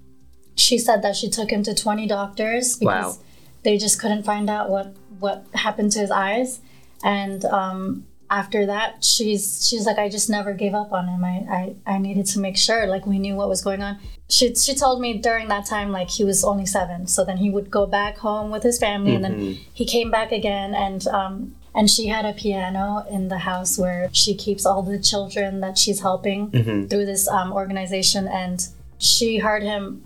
She 0.55 0.77
said 0.77 1.01
that 1.01 1.15
she 1.15 1.29
took 1.29 1.51
him 1.51 1.63
to 1.63 1.73
20 1.73 2.07
doctors 2.07 2.77
because 2.77 3.17
wow. 3.17 3.23
They 3.63 3.77
just 3.77 3.99
couldn't 3.99 4.23
find 4.23 4.49
out 4.49 4.69
what 4.69 4.95
what 5.19 5.45
happened 5.53 5.91
to 5.93 5.99
his 5.99 6.11
eyes, 6.11 6.59
and 7.03 7.43
um, 7.45 8.05
after 8.29 8.65
that 8.65 9.03
she's 9.03 9.65
she's 9.67 9.85
like 9.85 9.97
i 9.97 10.09
just 10.09 10.29
never 10.29 10.53
gave 10.53 10.73
up 10.73 10.91
on 10.91 11.07
him 11.07 11.23
I, 11.23 11.45
I 11.49 11.95
i 11.95 11.97
needed 11.97 12.25
to 12.27 12.39
make 12.39 12.57
sure 12.57 12.85
like 12.85 13.05
we 13.05 13.19
knew 13.19 13.35
what 13.35 13.47
was 13.47 13.61
going 13.61 13.81
on 13.81 13.99
she 14.29 14.53
she 14.53 14.75
told 14.75 14.99
me 14.99 15.17
during 15.17 15.47
that 15.47 15.65
time 15.65 15.91
like 15.91 16.09
he 16.09 16.25
was 16.25 16.43
only 16.43 16.65
seven 16.65 17.07
so 17.07 17.23
then 17.23 17.37
he 17.37 17.49
would 17.49 17.71
go 17.71 17.85
back 17.85 18.17
home 18.17 18.51
with 18.51 18.63
his 18.63 18.79
family 18.79 19.11
mm-hmm. 19.13 19.23
and 19.23 19.33
then 19.33 19.41
mm-hmm. 19.41 19.63
he 19.73 19.85
came 19.85 20.11
back 20.11 20.31
again 20.31 20.75
and 20.75 21.07
um 21.07 21.55
and 21.73 21.89
she 21.89 22.07
had 22.07 22.25
a 22.25 22.33
piano 22.33 23.05
in 23.09 23.27
the 23.27 23.37
house 23.37 23.77
where 23.77 24.09
she 24.11 24.33
keeps 24.33 24.65
all 24.65 24.81
the 24.81 24.99
children 24.99 25.61
that 25.61 25.77
she's 25.77 26.01
helping 26.01 26.49
mm-hmm. 26.49 26.87
through 26.87 27.05
this 27.05 27.27
um, 27.27 27.53
organization 27.53 28.27
and 28.27 28.67
she 28.97 29.37
heard 29.37 29.61
him 29.61 30.03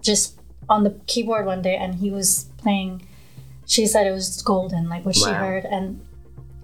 just 0.00 0.39
on 0.70 0.84
the 0.84 0.98
keyboard 1.06 1.44
one 1.44 1.60
day 1.60 1.76
and 1.76 1.96
he 1.96 2.10
was 2.10 2.46
playing 2.56 3.06
she 3.66 3.86
said 3.86 4.06
it 4.06 4.12
was 4.12 4.40
golden 4.42 4.88
like 4.88 5.04
what 5.04 5.16
wow. 5.20 5.26
she 5.26 5.32
heard 5.34 5.64
and 5.66 6.00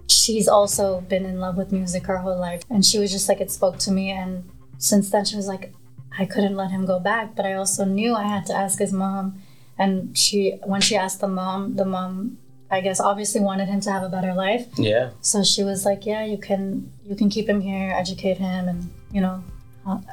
she's 0.09 0.49
also 0.49 1.01
been 1.03 1.25
in 1.25 1.41
love 1.41 1.57
with 1.57 1.73
music 1.73 2.07
her 2.07 2.19
whole 2.19 2.39
life. 2.39 2.63
And 2.71 2.85
she 2.85 2.99
was 2.99 3.11
just 3.11 3.29
like, 3.29 3.41
it 3.41 3.51
spoke 3.51 3.79
to 3.79 3.91
me. 3.91 4.11
And 4.11 4.49
since 4.79 5.11
then, 5.11 5.25
she 5.25 5.37
was 5.37 5.47
like, 5.47 5.73
I 6.19 6.25
couldn't 6.25 6.57
let 6.57 6.71
him 6.71 6.87
go 6.87 6.99
back. 6.99 7.35
But 7.35 7.47
I 7.47 7.55
also 7.55 7.85
knew 7.85 8.15
I 8.15 8.25
had 8.25 8.47
to 8.47 8.55
ask 8.55 8.79
his 8.79 8.93
mom. 8.93 9.41
And 9.79 10.17
she, 10.17 10.59
when 10.65 10.81
she 10.81 10.97
asked 10.97 11.21
the 11.21 11.29
mom, 11.29 11.77
the 11.77 11.85
mom, 11.85 12.39
I 12.71 12.81
guess, 12.81 12.99
obviously 12.99 13.41
wanted 13.41 13.69
him 13.69 13.81
to 13.83 13.93
have 13.93 14.03
a 14.03 14.09
better 14.09 14.35
life. 14.35 14.67
Yeah. 14.77 15.11
So 15.21 15.45
she 15.45 15.63
was 15.63 15.85
like, 15.85 16.07
yeah, 16.07 16.25
you 16.25 16.39
can, 16.39 16.91
you 17.05 17.15
can 17.15 17.29
keep 17.29 17.49
him 17.49 17.61
here, 17.61 17.93
educate 17.95 18.39
him, 18.39 18.69
and 18.69 18.91
you 19.13 19.21
know, 19.21 19.45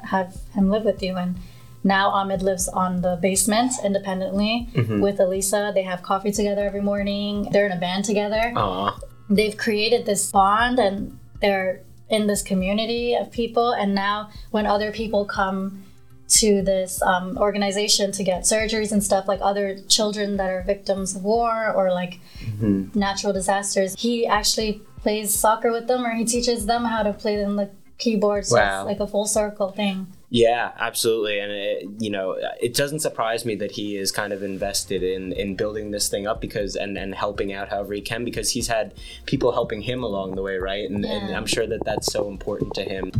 have 0.03 0.35
him 0.53 0.69
live 0.69 0.83
with 0.83 1.01
you. 1.01 1.15
And 1.15 1.35
now 1.83 2.09
Ahmed 2.09 2.41
lives 2.41 2.67
on 2.67 3.01
the 3.01 3.17
basement 3.21 3.73
independently 3.83 4.67
mm-hmm. 4.73 5.01
with 5.01 5.19
Elissa. 5.19 5.71
They 5.73 5.83
have 5.83 6.01
coffee 6.01 6.31
together 6.31 6.65
every 6.65 6.81
morning. 6.81 7.49
They're 7.51 7.65
in 7.65 7.71
a 7.71 7.79
band 7.79 8.05
together. 8.05 8.53
Aww 8.55 8.99
they've 9.29 9.57
created 9.57 10.05
this 10.05 10.31
bond 10.31 10.79
and 10.79 11.17
they're 11.41 11.81
in 12.09 12.27
this 12.27 12.41
community 12.41 13.15
of 13.15 13.31
people. 13.31 13.71
And 13.71 13.95
now, 13.95 14.29
when 14.51 14.65
other 14.65 14.91
people 14.91 15.25
come 15.25 15.83
to 16.29 16.61
this 16.61 17.01
um, 17.01 17.37
organization 17.37 18.11
to 18.13 18.23
get 18.23 18.43
surgeries 18.43 18.91
and 18.91 19.03
stuff, 19.03 19.27
like 19.27 19.39
other 19.41 19.79
children 19.87 20.37
that 20.37 20.49
are 20.49 20.63
victims 20.63 21.15
of 21.15 21.23
war 21.23 21.71
or 21.71 21.91
like 21.91 22.19
mm-hmm. 22.39 22.97
natural 22.97 23.33
disasters, 23.33 23.95
he 23.97 24.25
actually 24.25 24.81
plays 25.01 25.33
soccer 25.37 25.71
with 25.71 25.87
them 25.87 26.05
or 26.05 26.11
he 26.11 26.25
teaches 26.25 26.65
them 26.65 26.85
how 26.85 27.03
to 27.03 27.13
play 27.13 27.43
on 27.43 27.55
the 27.55 27.69
keyboard. 27.97 28.45
So 28.45 28.57
wow. 28.57 28.81
it's 28.81 28.85
like 28.87 28.99
a 28.99 29.07
full 29.07 29.25
circle 29.25 29.71
thing. 29.71 30.07
Yeah, 30.33 30.71
absolutely, 30.79 31.37
and 31.37 31.51
it, 31.51 31.87
you 31.99 32.09
know, 32.09 32.35
it 32.59 32.73
doesn't 32.73 33.01
surprise 33.01 33.45
me 33.45 33.53
that 33.57 33.73
he 33.73 33.97
is 33.97 34.11
kind 34.11 34.33
of 34.33 34.41
invested 34.41 35.03
in 35.03 35.31
in 35.31 35.55
building 35.55 35.91
this 35.91 36.09
thing 36.09 36.25
up 36.25 36.41
because 36.41 36.75
and 36.75 36.97
and 36.97 37.13
helping 37.13 37.53
out 37.53 37.69
however 37.69 37.93
he 37.93 38.01
can 38.01 38.25
because 38.25 38.49
he's 38.49 38.67
had 38.67 38.95
people 39.27 39.51
helping 39.51 39.83
him 39.83 40.01
along 40.01 40.33
the 40.33 40.41
way, 40.41 40.57
right? 40.57 40.89
And, 40.89 41.03
yeah. 41.03 41.11
and 41.11 41.35
I'm 41.35 41.45
sure 41.45 41.67
that 41.67 41.85
that's 41.85 42.11
so 42.11 42.29
important 42.29 42.73
to 42.73 42.81
him. 42.81 43.11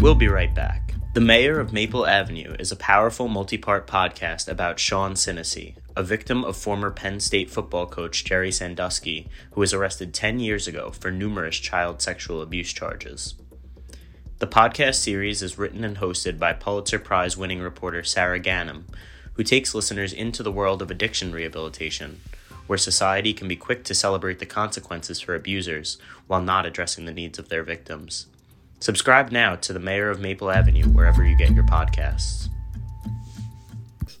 We'll 0.00 0.14
be 0.14 0.28
right 0.28 0.54
back. 0.54 0.94
The 1.12 1.20
Mayor 1.20 1.60
of 1.60 1.74
Maple 1.74 2.06
Avenue 2.06 2.56
is 2.58 2.72
a 2.72 2.76
powerful 2.76 3.28
multi-part 3.28 3.86
podcast 3.86 4.48
about 4.48 4.78
Sean 4.78 5.12
Sinisi, 5.12 5.76
a 5.94 6.02
victim 6.02 6.42
of 6.42 6.56
former 6.56 6.90
Penn 6.90 7.20
State 7.20 7.50
football 7.50 7.86
coach 7.86 8.24
Jerry 8.24 8.50
Sandusky, 8.50 9.28
who 9.52 9.60
was 9.60 9.74
arrested 9.74 10.14
10 10.14 10.40
years 10.40 10.66
ago 10.66 10.90
for 10.90 11.10
numerous 11.10 11.58
child 11.58 12.00
sexual 12.00 12.40
abuse 12.40 12.72
charges. 12.72 13.34
The 14.44 14.50
podcast 14.50 14.96
series 14.96 15.40
is 15.40 15.56
written 15.56 15.84
and 15.84 15.96
hosted 15.96 16.38
by 16.38 16.52
Pulitzer 16.52 16.98
Prize 16.98 17.34
winning 17.34 17.60
reporter 17.60 18.02
Sarah 18.02 18.38
Ganim, 18.38 18.82
who 19.32 19.42
takes 19.42 19.74
listeners 19.74 20.12
into 20.12 20.42
the 20.42 20.52
world 20.52 20.82
of 20.82 20.90
addiction 20.90 21.32
rehabilitation, 21.32 22.20
where 22.66 22.76
society 22.76 23.32
can 23.32 23.48
be 23.48 23.56
quick 23.56 23.84
to 23.84 23.94
celebrate 23.94 24.40
the 24.40 24.44
consequences 24.44 25.18
for 25.18 25.34
abusers 25.34 25.96
while 26.26 26.42
not 26.42 26.66
addressing 26.66 27.06
the 27.06 27.10
needs 27.10 27.38
of 27.38 27.48
their 27.48 27.62
victims. 27.62 28.26
Subscribe 28.80 29.32
now 29.32 29.56
to 29.56 29.72
The 29.72 29.80
Mayor 29.80 30.10
of 30.10 30.20
Maple 30.20 30.50
Avenue 30.50 30.88
wherever 30.88 31.24
you 31.24 31.38
get 31.38 31.54
your 31.54 31.64
podcasts. 31.64 32.50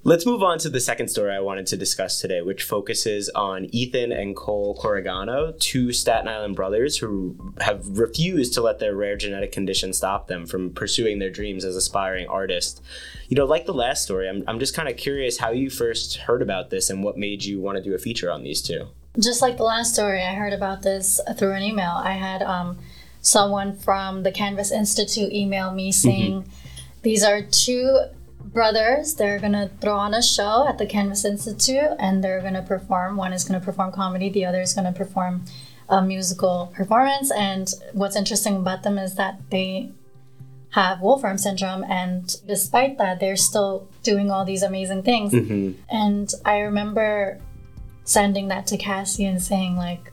Let's 0.06 0.26
move 0.26 0.42
on 0.42 0.58
to 0.58 0.68
the 0.68 0.80
second 0.80 1.08
story 1.08 1.32
I 1.32 1.40
wanted 1.40 1.66
to 1.68 1.78
discuss 1.78 2.20
today, 2.20 2.42
which 2.42 2.62
focuses 2.62 3.30
on 3.30 3.64
Ethan 3.72 4.12
and 4.12 4.36
Cole 4.36 4.76
Corrigano, 4.76 5.58
two 5.58 5.94
Staten 5.94 6.28
Island 6.28 6.56
brothers 6.56 6.98
who 6.98 7.54
have 7.60 7.98
refused 7.98 8.52
to 8.52 8.60
let 8.60 8.80
their 8.80 8.94
rare 8.94 9.16
genetic 9.16 9.50
condition 9.50 9.94
stop 9.94 10.28
them 10.28 10.44
from 10.44 10.74
pursuing 10.74 11.20
their 11.20 11.30
dreams 11.30 11.64
as 11.64 11.74
aspiring 11.74 12.28
artists. 12.28 12.82
You 13.28 13.36
know, 13.36 13.46
like 13.46 13.64
the 13.64 13.72
last 13.72 14.02
story, 14.02 14.28
I'm, 14.28 14.44
I'm 14.46 14.58
just 14.58 14.76
kind 14.76 14.90
of 14.90 14.98
curious 14.98 15.38
how 15.38 15.52
you 15.52 15.70
first 15.70 16.18
heard 16.18 16.42
about 16.42 16.68
this 16.68 16.90
and 16.90 17.02
what 17.02 17.16
made 17.16 17.42
you 17.42 17.58
want 17.58 17.78
to 17.78 17.82
do 17.82 17.94
a 17.94 17.98
feature 17.98 18.30
on 18.30 18.42
these 18.42 18.60
two. 18.60 18.88
Just 19.18 19.40
like 19.40 19.56
the 19.56 19.64
last 19.64 19.94
story, 19.94 20.22
I 20.22 20.34
heard 20.34 20.52
about 20.52 20.82
this 20.82 21.18
through 21.38 21.54
an 21.54 21.62
email. 21.62 21.92
I 21.92 22.12
had 22.12 22.42
um, 22.42 22.78
someone 23.22 23.74
from 23.74 24.22
the 24.22 24.32
Canvas 24.32 24.70
Institute 24.70 25.32
email 25.32 25.72
me 25.72 25.92
saying, 25.92 26.42
mm-hmm. 26.42 26.50
These 27.04 27.22
are 27.22 27.42
two 27.42 28.00
brothers. 28.54 29.14
They're 29.14 29.38
gonna 29.38 29.68
throw 29.80 29.96
on 29.96 30.14
a 30.14 30.22
show 30.22 30.66
at 30.66 30.78
the 30.78 30.86
Canvas 30.86 31.24
Institute, 31.24 31.90
and 31.98 32.24
they're 32.24 32.40
gonna 32.40 32.62
perform. 32.62 33.18
One 33.18 33.34
is 33.34 33.44
gonna 33.44 33.60
perform 33.60 33.92
comedy. 33.92 34.30
The 34.30 34.46
other 34.46 34.62
is 34.62 34.72
gonna 34.72 34.92
perform 34.92 35.44
a 35.88 36.00
musical 36.00 36.72
performance. 36.74 37.30
And 37.30 37.68
what's 37.92 38.16
interesting 38.16 38.56
about 38.56 38.84
them 38.84 38.96
is 38.96 39.16
that 39.16 39.40
they 39.50 39.90
have 40.70 41.00
Wolfram 41.02 41.38
syndrome, 41.38 41.84
and 41.84 42.34
despite 42.46 42.98
that, 42.98 43.20
they're 43.20 43.36
still 43.36 43.88
doing 44.02 44.30
all 44.30 44.44
these 44.44 44.62
amazing 44.62 45.02
things. 45.02 45.32
Mm-hmm. 45.32 45.72
And 45.88 46.32
I 46.44 46.60
remember 46.60 47.38
sending 48.04 48.48
that 48.48 48.66
to 48.68 48.76
Cassie 48.76 49.24
and 49.24 49.42
saying 49.42 49.76
like, 49.76 50.12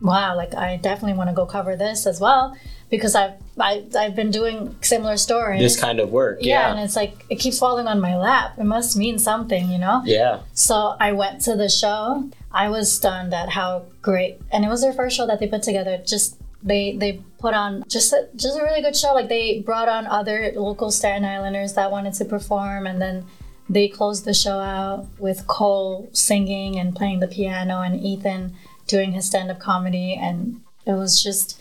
"Wow, 0.00 0.36
like 0.36 0.54
I 0.54 0.76
definitely 0.76 1.18
want 1.18 1.30
to 1.30 1.34
go 1.34 1.44
cover 1.44 1.76
this 1.76 2.06
as 2.06 2.20
well." 2.20 2.56
Because 2.90 3.14
I've 3.14 3.34
I, 3.58 3.74
have 3.74 3.96
i 3.96 4.02
have 4.04 4.16
been 4.16 4.30
doing 4.30 4.74
similar 4.80 5.16
stories. 5.16 5.60
This 5.60 5.80
kind 5.80 6.00
of 6.00 6.10
work, 6.10 6.38
yeah. 6.40 6.60
yeah. 6.60 6.70
And 6.72 6.80
it's 6.80 6.96
like 6.96 7.24
it 7.28 7.36
keeps 7.36 7.58
falling 7.58 7.86
on 7.86 8.00
my 8.00 8.16
lap. 8.16 8.58
It 8.58 8.64
must 8.64 8.96
mean 8.96 9.18
something, 9.18 9.70
you 9.70 9.78
know. 9.78 10.02
Yeah. 10.04 10.40
So 10.54 10.96
I 10.98 11.12
went 11.12 11.42
to 11.42 11.56
the 11.56 11.68
show. 11.68 12.28
I 12.52 12.68
was 12.68 12.92
stunned 12.92 13.32
at 13.32 13.50
how 13.50 13.84
great, 14.02 14.40
and 14.50 14.64
it 14.64 14.68
was 14.68 14.80
their 14.80 14.92
first 14.92 15.16
show 15.16 15.26
that 15.26 15.38
they 15.40 15.46
put 15.46 15.62
together. 15.62 16.02
Just 16.04 16.36
they 16.62 16.96
they 16.96 17.22
put 17.38 17.54
on 17.54 17.84
just 17.88 18.12
a, 18.12 18.28
just 18.34 18.58
a 18.58 18.62
really 18.62 18.82
good 18.82 18.96
show. 18.96 19.14
Like 19.14 19.28
they 19.28 19.60
brought 19.60 19.88
on 19.88 20.06
other 20.06 20.52
local 20.56 20.90
Staten 20.90 21.24
Islanders 21.24 21.74
that 21.74 21.90
wanted 21.90 22.14
to 22.14 22.24
perform, 22.24 22.86
and 22.86 23.00
then 23.00 23.26
they 23.68 23.88
closed 23.88 24.24
the 24.24 24.34
show 24.34 24.58
out 24.58 25.06
with 25.18 25.46
Cole 25.46 26.08
singing 26.12 26.76
and 26.78 26.96
playing 26.96 27.20
the 27.20 27.28
piano, 27.28 27.82
and 27.82 28.00
Ethan 28.00 28.54
doing 28.88 29.12
his 29.12 29.26
stand 29.26 29.50
up 29.50 29.60
comedy, 29.60 30.18
and 30.20 30.60
it 30.86 30.92
was 30.92 31.22
just 31.22 31.59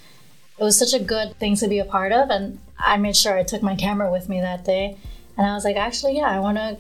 it 0.60 0.64
was 0.64 0.78
such 0.78 0.94
a 0.94 1.04
good 1.04 1.36
thing 1.40 1.56
to 1.56 1.68
be 1.68 1.80
a 1.80 1.86
part 1.86 2.12
of 2.12 2.30
and 2.30 2.60
i 2.78 2.98
made 2.98 3.16
sure 3.16 3.38
i 3.38 3.44
took 3.44 3.62
my 3.62 3.76
camera 3.76 4.12
with 4.12 4.30
me 4.30 4.40
that 4.42 4.66
day 4.66 4.98
and 5.38 5.48
i 5.48 5.54
was 5.54 5.64
like 5.64 5.76
actually 5.76 6.16
yeah 6.18 6.30
i 6.30 6.40
want 6.40 6.58
to 6.58 6.78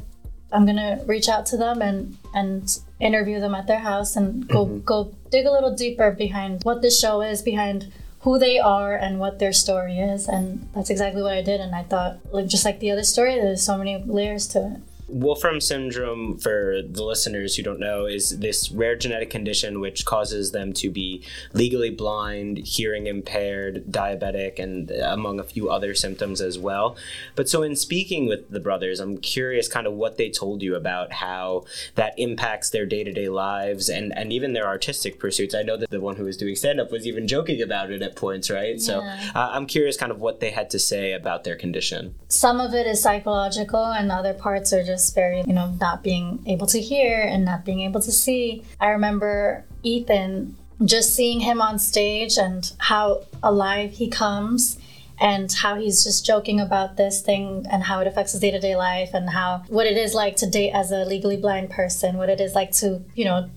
I'm 0.51 0.65
gonna 0.65 0.99
reach 1.05 1.29
out 1.29 1.45
to 1.47 1.57
them 1.57 1.81
and 1.81 2.17
and 2.33 2.77
interview 2.99 3.39
them 3.39 3.55
at 3.55 3.67
their 3.67 3.79
house 3.79 4.15
and 4.15 4.47
go 4.47 4.65
Mm-hmm. 4.65 4.79
go 4.79 5.13
dig 5.31 5.45
a 5.45 5.51
little 5.51 5.75
deeper 5.75 6.11
behind 6.11 6.63
what 6.63 6.81
this 6.81 6.99
show 6.99 7.21
is, 7.21 7.41
behind 7.41 7.91
who 8.21 8.37
they 8.39 8.59
are 8.59 8.95
and 8.95 9.19
what 9.19 9.39
their 9.39 9.53
story 9.53 9.99
is. 9.99 10.27
And 10.27 10.67
that's 10.73 10.89
exactly 10.89 11.21
what 11.21 11.33
I 11.33 11.41
did. 11.41 11.61
And 11.61 11.73
I 11.75 11.83
thought, 11.83 12.17
like 12.33 12.47
just 12.47 12.65
like 12.65 12.79
the 12.79 12.91
other 12.91 13.03
story, 13.03 13.35
there's 13.35 13.63
so 13.63 13.77
many 13.77 14.03
layers 14.03 14.47
to 14.47 14.73
it. 14.73 14.81
Wolfram 15.09 15.59
syndrome, 15.59 16.37
for 16.37 16.81
the 16.87 17.03
listeners 17.03 17.55
who 17.55 17.63
don't 17.63 17.79
know, 17.79 18.05
is 18.05 18.39
this 18.39 18.71
rare 18.71 18.95
genetic 18.95 19.29
condition 19.29 19.79
which 19.79 20.05
causes 20.05 20.51
them 20.51 20.73
to 20.73 20.89
be 20.89 21.23
legally 21.53 21.89
blind, 21.89 22.59
hearing 22.59 23.07
impaired, 23.07 23.85
diabetic, 23.89 24.59
and 24.59 24.91
among 24.91 25.39
a 25.39 25.43
few 25.43 25.69
other 25.69 25.93
symptoms 25.93 26.41
as 26.41 26.57
well. 26.59 26.95
But 27.35 27.49
so, 27.49 27.63
in 27.63 27.75
speaking 27.75 28.27
with 28.27 28.49
the 28.49 28.59
brothers, 28.59 28.99
I'm 28.99 29.17
curious 29.17 29.67
kind 29.67 29.87
of 29.87 29.93
what 29.93 30.17
they 30.17 30.29
told 30.29 30.61
you 30.61 30.75
about 30.75 31.13
how 31.13 31.65
that 31.95 32.13
impacts 32.17 32.69
their 32.69 32.85
day 32.85 33.03
to 33.03 33.11
day 33.11 33.29
lives 33.29 33.89
and, 33.89 34.15
and 34.17 34.31
even 34.31 34.53
their 34.53 34.67
artistic 34.67 35.19
pursuits. 35.19 35.55
I 35.55 35.63
know 35.63 35.77
that 35.77 35.89
the 35.89 36.01
one 36.01 36.15
who 36.15 36.25
was 36.25 36.37
doing 36.37 36.55
stand 36.55 36.79
up 36.79 36.91
was 36.91 37.07
even 37.07 37.27
joking 37.27 37.61
about 37.61 37.91
it 37.91 38.01
at 38.01 38.15
points, 38.15 38.49
right? 38.49 38.79
So, 38.79 38.99
uh, 38.99 39.49
I'm 39.51 39.65
curious 39.65 39.97
kind 39.97 40.11
of 40.11 40.19
what 40.19 40.39
they 40.39 40.51
had 40.51 40.69
to 40.71 40.79
say 40.79 41.13
about 41.13 41.43
their 41.43 41.55
condition. 41.55 42.15
some 42.27 42.59
of 42.59 42.73
it 42.73 42.85
is 42.87 43.01
psychological 43.01 43.85
and 43.85 44.11
other 44.11 44.33
parts 44.33 44.71
are 44.73 44.83
just 44.83 44.98
very 45.09 45.41
you 45.41 45.53
know 45.53 45.73
not 45.79 46.03
being 46.03 46.39
able 46.45 46.67
to 46.67 46.79
hear 46.79 47.21
and 47.21 47.45
not 47.45 47.63
being 47.63 47.81
able 47.81 48.01
to 48.01 48.11
see 48.11 48.63
i 48.79 48.87
remember 48.87 49.63
ethan 49.83 50.55
just 50.83 51.13
seeing 51.15 51.41
him 51.41 51.61
on 51.61 51.77
stage 51.77 52.37
and 52.37 52.73
how 52.77 53.21
alive 53.43 53.91
he 53.91 54.07
comes 54.07 54.77
and 55.19 55.51
how 55.51 55.75
he's 55.75 56.03
just 56.03 56.25
joking 56.25 56.59
about 56.59 56.95
this 56.95 57.21
thing 57.21 57.65
and 57.69 57.83
how 57.83 57.99
it 57.99 58.07
affects 58.07 58.31
his 58.31 58.41
day-to-day 58.41 58.75
life 58.75 59.09
and 59.13 59.29
how 59.29 59.61
what 59.67 59.85
it 59.85 59.97
is 59.97 60.13
like 60.13 60.35
to 60.35 60.49
date 60.49 60.71
as 60.71 60.91
a 60.91 61.03
legally 61.05 61.37
blind 61.37 61.69
person 61.69 62.17
what 62.17 62.29
it 62.29 62.39
is 62.39 62.55
like 62.55 62.71
to 62.71 63.01
you 63.15 63.25
know 63.25 63.49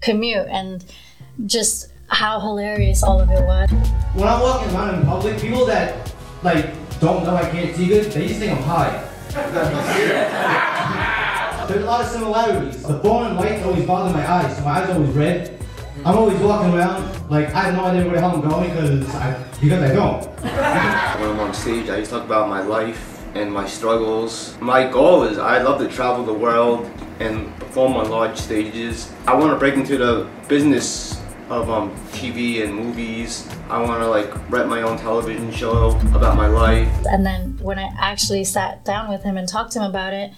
commute 0.00 0.46
and 0.48 0.84
just 1.46 1.88
how 2.08 2.40
hilarious 2.40 3.02
all 3.02 3.20
of 3.20 3.30
it 3.30 3.42
was 3.44 3.70
When 4.14 4.28
I'm 4.28 4.40
walking 4.40 4.74
around 4.74 5.00
in 5.00 5.06
public, 5.06 5.40
people 5.40 5.66
that 5.66 6.12
like 6.42 6.66
don't 7.00 7.24
know 7.24 7.36
I 7.36 7.48
can't 7.50 7.74
see 7.76 7.86
good, 7.86 8.10
they 8.10 8.28
just 8.28 8.40
think 8.40 8.52
I'm 8.52 8.62
high. 8.62 9.02
There's 11.68 11.82
a 11.82 11.86
lot 11.86 12.00
of 12.02 12.06
similarities. 12.08 12.82
The 12.82 13.00
phone 13.00 13.26
and 13.26 13.36
lights 13.36 13.64
always 13.64 13.84
bother 13.84 14.14
my 14.14 14.30
eyes, 14.30 14.56
so 14.56 14.64
my 14.64 14.82
eyes 14.82 14.90
always 14.90 15.10
red. 15.10 15.58
I'm 16.04 16.16
always 16.16 16.38
walking 16.38 16.72
around 16.72 17.30
like 17.30 17.48
I 17.54 17.62
have 17.64 17.74
no 17.74 17.86
idea 17.86 18.04
where 18.04 18.14
the 18.14 18.20
hell 18.20 18.36
I'm 18.36 18.48
going 18.48 18.70
because 18.70 19.14
I 19.16 19.42
because 19.60 19.82
I 19.82 19.92
don't. 19.92 20.24
When 21.20 21.30
I'm 21.30 21.40
on 21.40 21.52
stage, 21.54 21.88
I 21.88 21.98
just 21.98 22.12
talk 22.12 22.24
about 22.24 22.48
my 22.48 22.62
life 22.62 23.20
and 23.34 23.52
my 23.52 23.66
struggles. 23.66 24.56
My 24.60 24.88
goal 24.88 25.24
is 25.24 25.38
I'd 25.38 25.62
love 25.62 25.80
to 25.80 25.88
travel 25.88 26.24
the 26.24 26.32
world 26.32 26.88
and 27.18 27.52
perform 27.58 27.94
on 27.94 28.10
large 28.10 28.36
stages. 28.38 29.12
I 29.26 29.34
want 29.34 29.52
to 29.52 29.58
break 29.58 29.74
into 29.74 29.98
the 29.98 30.28
business 30.48 31.20
of 31.48 31.70
um, 31.70 31.90
TV 32.12 32.62
and 32.62 32.74
movies. 32.74 33.48
I 33.68 33.82
want 33.82 34.00
to 34.00 34.08
like 34.08 34.32
write 34.50 34.68
my 34.68 34.82
own 34.82 34.98
television 34.98 35.50
show 35.50 35.90
about 36.14 36.36
my 36.36 36.46
life. 36.46 36.88
And 37.06 37.26
then 37.26 37.58
when 37.60 37.78
I 37.78 37.90
actually 37.98 38.44
sat 38.44 38.84
down 38.84 39.08
with 39.08 39.22
him 39.22 39.36
and 39.36 39.48
talked 39.48 39.72
to 39.72 39.80
him 39.80 39.90
about 39.90 40.12
it, 40.12 40.32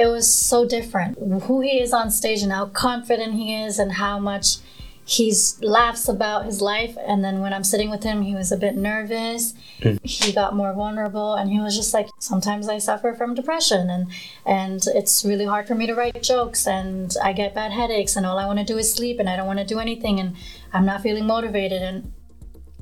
it 0.00 0.06
was 0.06 0.32
so 0.32 0.64
different. 0.64 1.18
Who 1.42 1.60
he 1.60 1.78
is 1.80 1.92
on 1.92 2.10
stage 2.10 2.42
and 2.42 2.50
how 2.50 2.66
confident 2.66 3.34
he 3.34 3.54
is 3.54 3.78
and 3.78 3.92
how 3.92 4.18
much 4.18 4.56
he 5.04 5.34
laughs 5.60 6.08
about 6.08 6.46
his 6.46 6.62
life. 6.62 6.96
And 7.06 7.22
then 7.22 7.40
when 7.40 7.52
I'm 7.52 7.64
sitting 7.64 7.90
with 7.90 8.02
him, 8.02 8.22
he 8.22 8.34
was 8.34 8.50
a 8.50 8.56
bit 8.56 8.76
nervous. 8.76 9.52
Hmm. 9.82 9.96
He 10.02 10.32
got 10.32 10.56
more 10.56 10.72
vulnerable 10.72 11.34
and 11.34 11.50
he 11.50 11.60
was 11.60 11.76
just 11.76 11.92
like, 11.92 12.08
sometimes 12.18 12.66
I 12.68 12.78
suffer 12.78 13.12
from 13.12 13.34
depression 13.34 13.90
and 13.90 14.06
and 14.46 14.82
it's 14.86 15.22
really 15.24 15.44
hard 15.44 15.66
for 15.66 15.74
me 15.74 15.86
to 15.86 15.94
write 15.94 16.22
jokes 16.22 16.66
and 16.66 17.14
I 17.22 17.34
get 17.34 17.54
bad 17.54 17.72
headaches 17.72 18.16
and 18.16 18.24
all 18.24 18.38
I 18.38 18.46
want 18.46 18.58
to 18.60 18.64
do 18.64 18.78
is 18.78 18.94
sleep 18.94 19.20
and 19.20 19.28
I 19.28 19.36
don't 19.36 19.46
want 19.46 19.58
to 19.58 19.64
do 19.66 19.80
anything 19.80 20.18
and 20.18 20.34
I'm 20.72 20.86
not 20.86 21.02
feeling 21.02 21.26
motivated 21.26 21.82
and 21.82 22.12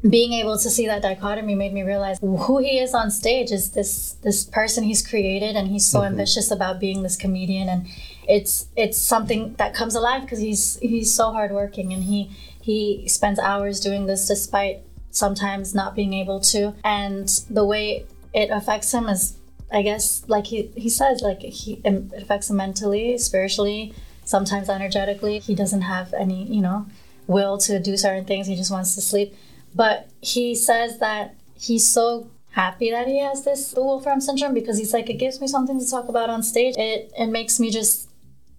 being 0.07 0.33
able 0.33 0.59
to 0.59 0.71
see 0.71 0.87
that 0.87 1.02
dichotomy 1.02 1.55
made 1.55 1.73
me 1.73 1.83
realize 1.83 2.19
who 2.21 2.59
he 2.59 2.78
is 2.78 2.95
on 2.95 3.11
stage 3.11 3.50
is 3.50 3.71
this 3.71 4.12
this 4.23 4.45
person 4.45 4.85
he's 4.85 5.07
created 5.07 5.57
and 5.57 5.69
he's 5.69 5.87
so 5.87 6.00
mm-hmm. 6.00 6.12
ambitious 6.12 6.50
about 6.50 6.78
being 6.78 7.02
this 7.02 7.17
comedian. 7.17 7.69
And 7.69 7.87
it's 8.28 8.69
it's 8.76 8.99
something 8.99 9.55
that 9.55 9.75
comes 9.75 9.95
alive 9.95 10.23
because 10.23 10.39
he's 10.39 10.78
he's 10.80 11.13
so 11.15 11.32
hardworking 11.32 11.93
and 11.93 12.04
he 12.04 12.30
he 12.61 13.08
spends 13.08 13.39
hours 13.39 13.80
doing 13.80 14.06
this 14.06 14.28
despite 14.28 14.80
sometimes 15.11 15.75
not 15.75 15.95
being 15.95 16.13
able 16.13 16.41
to. 16.41 16.75
And 16.84 17.28
the 17.50 17.65
way 17.65 18.06
it 18.32 18.50
affects 18.50 18.93
him 18.93 19.08
is 19.08 19.34
i 19.71 19.82
guess 19.82 20.23
like 20.28 20.47
he 20.47 20.71
he 20.76 20.89
says 20.89 21.21
like 21.21 21.41
he 21.41 21.80
it 21.84 22.13
affects 22.23 22.49
him 22.49 22.56
mentally 22.56 23.19
spiritually 23.19 23.95
sometimes 24.25 24.69
energetically. 24.69 25.41
He 25.41 25.54
doesn't 25.54 25.82
have 25.82 26.15
any 26.15 26.45
you 26.45 26.61
know 26.61 26.87
will 27.26 27.58
to 27.58 27.78
do 27.80 27.97
certain 27.97 28.25
things. 28.25 28.47
He 28.47 28.54
just 28.54 28.71
wants 28.71 28.95
to 28.95 29.00
sleep 29.00 29.34
but 29.75 30.09
he 30.21 30.54
says 30.54 30.99
that 30.99 31.35
he's 31.54 31.89
so 31.89 32.31
happy 32.50 32.91
that 32.91 33.07
he 33.07 33.21
has 33.21 33.45
this 33.45 33.75
Wolfram 33.76 34.21
syndrome 34.21 34.54
because 34.54 34.78
he's 34.78 34.93
like, 34.93 35.09
it 35.09 35.15
gives 35.15 35.41
me 35.41 35.47
something 35.47 35.78
to 35.78 35.89
talk 35.89 36.09
about 36.09 36.31
on 36.31 36.43
stage. 36.43 36.75
It 36.76 37.13
it 37.17 37.26
makes 37.26 37.61
me 37.61 37.71
just 37.71 38.09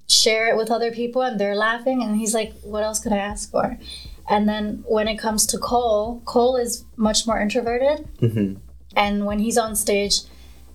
share 0.07 0.47
it 0.49 0.57
with 0.57 0.71
other 0.71 0.91
people 0.91 1.21
and 1.21 1.39
they're 1.39 1.55
laughing 1.55 2.01
and 2.01 2.15
he's 2.15 2.33
like, 2.33 2.53
what 2.61 2.83
else 2.83 2.99
could 2.99 3.13
I 3.13 3.17
ask 3.17 3.51
for? 3.51 3.77
And 4.29 4.47
then 4.47 4.83
when 4.87 5.07
it 5.07 5.17
comes 5.17 5.45
to 5.47 5.57
Cole, 5.57 6.21
Cole 6.25 6.55
is 6.55 6.85
much 6.95 7.25
more 7.27 7.39
introverted. 7.39 8.07
Mm-hmm. 8.19 8.55
And 8.95 9.25
when 9.25 9.39
he's 9.39 9.57
on 9.57 9.75
stage, 9.75 10.21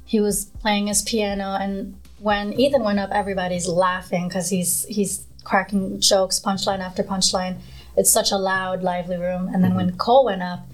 he 0.04 0.20
was 0.20 0.46
playing 0.60 0.86
his 0.88 1.02
piano 1.02 1.56
and 1.60 1.96
when 2.24 2.58
Ethan 2.58 2.82
went 2.82 2.98
up, 2.98 3.10
everybody's 3.12 3.68
laughing 3.68 4.28
because 4.28 4.48
he's 4.48 4.86
he's 4.86 5.26
cracking 5.44 6.00
jokes, 6.00 6.40
punchline 6.40 6.78
after 6.78 7.02
punchline. 7.02 7.58
It's 7.96 8.10
such 8.10 8.32
a 8.32 8.36
loud, 8.36 8.82
lively 8.82 9.16
room. 9.16 9.48
And 9.48 9.62
then 9.62 9.74
when 9.74 9.88
mm-hmm. 9.88 9.96
Cole 9.96 10.26
went 10.26 10.42
up, 10.42 10.66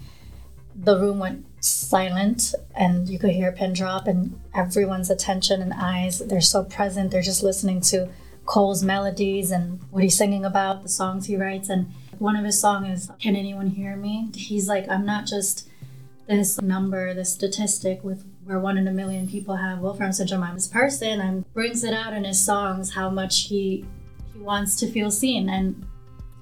the 0.75 0.97
room 0.97 1.19
went 1.19 1.45
silent 1.63 2.55
and 2.75 3.07
you 3.07 3.19
could 3.19 3.31
hear 3.31 3.49
a 3.49 3.51
pin 3.51 3.73
drop 3.73 4.07
and 4.07 4.39
everyone's 4.55 5.11
attention 5.11 5.61
and 5.61 5.73
eyes 5.73 6.19
they're 6.19 6.41
so 6.41 6.63
present. 6.63 7.11
They're 7.11 7.21
just 7.21 7.43
listening 7.43 7.81
to 7.81 8.09
cole's 8.45 8.83
melodies 8.83 9.51
and 9.51 9.79
what 9.91 10.03
he's 10.03 10.17
singing 10.17 10.43
about 10.43 10.81
the 10.81 10.89
songs 10.89 11.27
he 11.27 11.37
writes. 11.37 11.69
And 11.69 11.91
one 12.17 12.35
of 12.35 12.45
his 12.45 12.59
songs 12.59 13.03
is 13.03 13.11
can 13.21 13.35
anyone 13.35 13.67
hear 13.67 13.95
me? 13.95 14.29
He's 14.33 14.67
like 14.67 14.89
i'm 14.89 15.05
not 15.05 15.25
just 15.25 15.67
this 16.27 16.59
number 16.61 17.13
this 17.13 17.31
statistic 17.31 18.03
with 18.03 18.23
where 18.45 18.59
one 18.59 18.77
in 18.77 18.87
a 18.87 18.91
million 18.91 19.27
people 19.27 19.55
have 19.55 19.79
wolfram 19.79 20.11
syndrome. 20.11 20.43
I'm 20.43 20.55
this 20.55 20.67
person. 20.67 21.19
And 21.19 21.51
brings 21.53 21.83
it 21.83 21.93
out 21.93 22.13
in 22.13 22.23
his 22.23 22.43
songs 22.43 22.93
how 22.93 23.09
much 23.09 23.43
he 23.43 23.85
he 24.33 24.39
wants 24.39 24.75
to 24.77 24.87
feel 24.87 25.11
seen. 25.11 25.49
And 25.49 25.85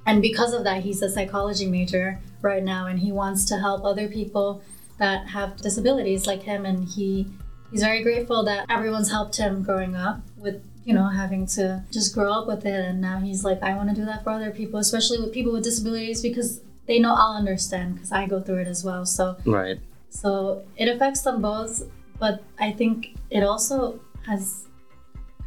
and 0.06 0.22
because 0.22 0.54
of 0.54 0.64
that 0.64 0.84
he's 0.84 1.02
a 1.02 1.10
psychology 1.10 1.68
major 1.68 2.20
right 2.42 2.64
now 2.64 2.88
and 2.88 3.00
he 3.00 3.12
wants 3.12 3.46
to 3.46 3.58
help 3.60 3.84
other 3.84 4.08
people 4.08 4.62
that 4.98 5.28
have 5.28 5.58
disabilities 5.58 6.26
like 6.28 6.44
him. 6.44 6.66
And 6.66 6.88
he 6.88 7.28
he's 7.72 7.82
very 7.84 8.02
grateful 8.04 8.44
that 8.46 8.66
everyone's 8.70 9.12
helped 9.12 9.38
him 9.38 9.64
growing 9.64 9.96
up 9.96 10.22
with 10.38 10.62
you 10.86 10.94
know 10.94 11.08
having 11.08 11.46
to 11.46 11.84
just 11.92 12.14
grow 12.14 12.32
up 12.34 12.48
with 12.48 12.66
it. 12.66 12.86
And 12.86 13.00
now 13.02 13.20
he's 13.20 13.44
like 13.44 13.62
i 13.62 13.76
want 13.76 13.90
to 13.90 13.96
do 13.96 14.06
that 14.06 14.24
for 14.24 14.32
other 14.32 14.52
people 14.52 14.80
especially 14.80 15.20
with 15.20 15.32
people 15.34 15.54
with 15.54 15.64
disabilities 15.64 16.22
because 16.22 16.62
they 16.88 16.98
know 17.00 17.14
i'll 17.14 17.36
understand 17.38 17.94
because 17.96 18.12
i 18.12 18.26
go 18.26 18.42
through 18.42 18.58
it 18.62 18.68
as 18.68 18.84
well. 18.84 19.06
So 19.06 19.38
Right. 19.46 19.80
so 20.10 20.64
it 20.78 20.88
affects 20.88 21.22
them 21.22 21.42
both 21.42 21.84
but 22.18 22.42
i 22.60 22.72
think 22.72 23.16
it 23.30 23.44
also 23.44 24.00
has 24.26 24.66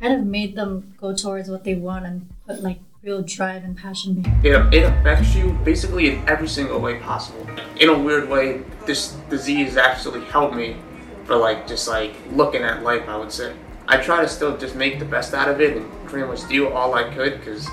kind 0.00 0.14
of 0.14 0.24
made 0.24 0.54
them 0.54 0.94
go 1.00 1.14
towards 1.14 1.48
what 1.50 1.64
they 1.64 1.74
want 1.74 2.06
and 2.06 2.28
put 2.46 2.62
like 2.62 2.78
real 3.02 3.22
drive 3.22 3.64
and 3.64 3.76
passion 3.76 4.14
behind 4.14 4.46
it. 4.46 4.74
it, 4.74 4.84
affects 4.84 5.34
you 5.34 5.50
basically 5.64 6.08
in 6.08 6.28
every 6.28 6.46
single 6.46 6.78
way 6.78 7.00
possible. 7.00 7.44
In 7.80 7.88
a 7.88 7.98
weird 7.98 8.28
way, 8.28 8.62
this 8.86 9.16
disease 9.28 9.76
actually 9.76 10.24
helped 10.26 10.54
me 10.54 10.76
for 11.24 11.34
like 11.36 11.66
just 11.66 11.88
like 11.88 12.14
looking 12.30 12.62
at 12.62 12.84
life. 12.84 13.08
I 13.08 13.16
would 13.16 13.32
say 13.32 13.56
I 13.88 13.96
try 13.96 14.22
to 14.22 14.28
still 14.28 14.56
just 14.56 14.76
make 14.76 15.00
the 15.00 15.04
best 15.04 15.34
out 15.34 15.48
of 15.48 15.60
it 15.60 15.76
and 15.76 15.90
pretty 16.06 16.28
much 16.28 16.48
do 16.48 16.68
all 16.68 16.94
I 16.94 17.12
could 17.12 17.40
because 17.40 17.68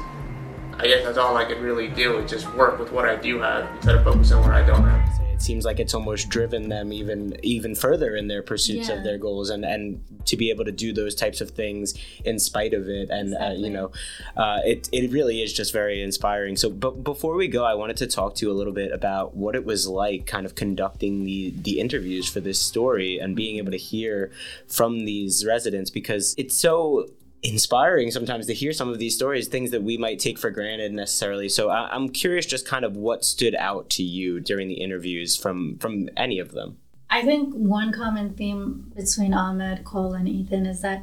I 0.80 0.88
guess 0.88 1.04
that's 1.04 1.20
all 1.20 1.38
I 1.38 1.46
could 1.46 1.60
really 1.60 1.90
do 1.90 2.18
is 2.18 2.32
just 2.32 2.52
work 2.56 2.80
with 2.80 2.92
what 2.92 3.08
I 3.08 3.16
do 3.16 3.40
have 3.40 3.70
instead 3.76 3.96
of 3.96 4.04
focusing 4.04 4.38
on 4.38 4.44
what 4.44 4.54
I 4.54 4.66
don't 4.66 4.84
have. 4.84 5.09
It 5.40 5.44
seems 5.44 5.64
like 5.64 5.80
it's 5.80 5.94
almost 5.94 6.28
driven 6.28 6.68
them 6.68 6.92
even 6.92 7.38
even 7.44 7.74
further 7.74 8.14
in 8.14 8.28
their 8.28 8.44
pursuits 8.44 8.90
Yeah. 8.90 8.98
of 8.98 9.04
their 9.06 9.18
goals, 9.18 9.50
and 9.50 9.64
and 9.64 10.02
to 10.26 10.36
be 10.36 10.50
able 10.50 10.66
to 10.66 10.72
do 10.74 10.92
those 10.92 11.16
types 11.16 11.40
of 11.40 11.52
things 11.52 11.94
in 12.26 12.40
spite 12.40 12.74
of 12.74 12.90
it, 12.90 13.10
and 13.10 13.34
uh, 13.36 13.54
you 13.56 13.70
know, 13.70 13.90
uh, 14.36 14.60
it 14.66 14.90
it 14.92 15.10
really 15.12 15.42
is 15.42 15.54
just 15.54 15.72
very 15.72 16.04
inspiring. 16.04 16.58
So, 16.58 16.70
but 16.70 17.06
before 17.06 17.36
we 17.36 17.48
go, 17.48 17.64
I 17.64 17.74
wanted 17.74 17.96
to 17.98 18.08
talk 18.08 18.36
to 18.36 18.46
you 18.46 18.52
a 18.52 18.58
little 18.60 18.74
bit 18.74 18.92
about 18.92 19.34
what 19.34 19.56
it 19.56 19.64
was 19.64 19.88
like, 19.88 20.26
kind 20.26 20.46
of 20.46 20.56
conducting 20.56 21.24
the 21.24 21.54
the 21.56 21.80
interviews 21.80 22.28
for 22.28 22.42
this 22.42 22.60
story, 22.60 23.18
and 23.18 23.34
being 23.34 23.56
able 23.60 23.72
to 23.72 23.78
hear 23.78 24.32
from 24.68 25.06
these 25.06 25.46
residents 25.46 25.90
because 25.90 26.36
it's 26.38 26.58
so 26.58 27.08
inspiring 27.44 28.12
sometimes 28.12 28.46
to 28.48 28.54
hear 28.54 28.74
some 28.74 28.90
of 28.90 29.00
these 29.00 29.16
stories, 29.16 29.48
things 29.48 29.72
that 29.72 29.84
we 29.84 29.98
might 29.98 30.20
take 30.20 30.38
for 30.38 30.50
granted 30.50 30.92
necessarily. 30.92 31.50
So 31.50 31.70
I, 31.70 31.90
I'm 31.90 32.10
curious, 32.10 32.46
just 32.46 32.68
kind 32.68 32.86
of 32.86 32.96
what 32.98 33.24
stood 33.24 33.56
out 33.56 33.90
to 33.92 34.04
you 34.04 34.40
during 34.40 34.68
the 34.68 34.82
interviews 34.82 35.36
from 35.36 35.78
from 35.78 36.10
any 36.18 36.40
of 36.40 36.52
them. 36.52 36.78
I 37.10 37.24
think 37.24 37.54
one 37.54 37.92
common 37.92 38.34
theme 38.34 38.92
between 38.96 39.34
Ahmed, 39.34 39.84
Cole, 39.84 40.14
and 40.14 40.28
Ethan 40.28 40.66
is 40.66 40.82
that 40.82 41.02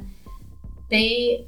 they 0.89 1.45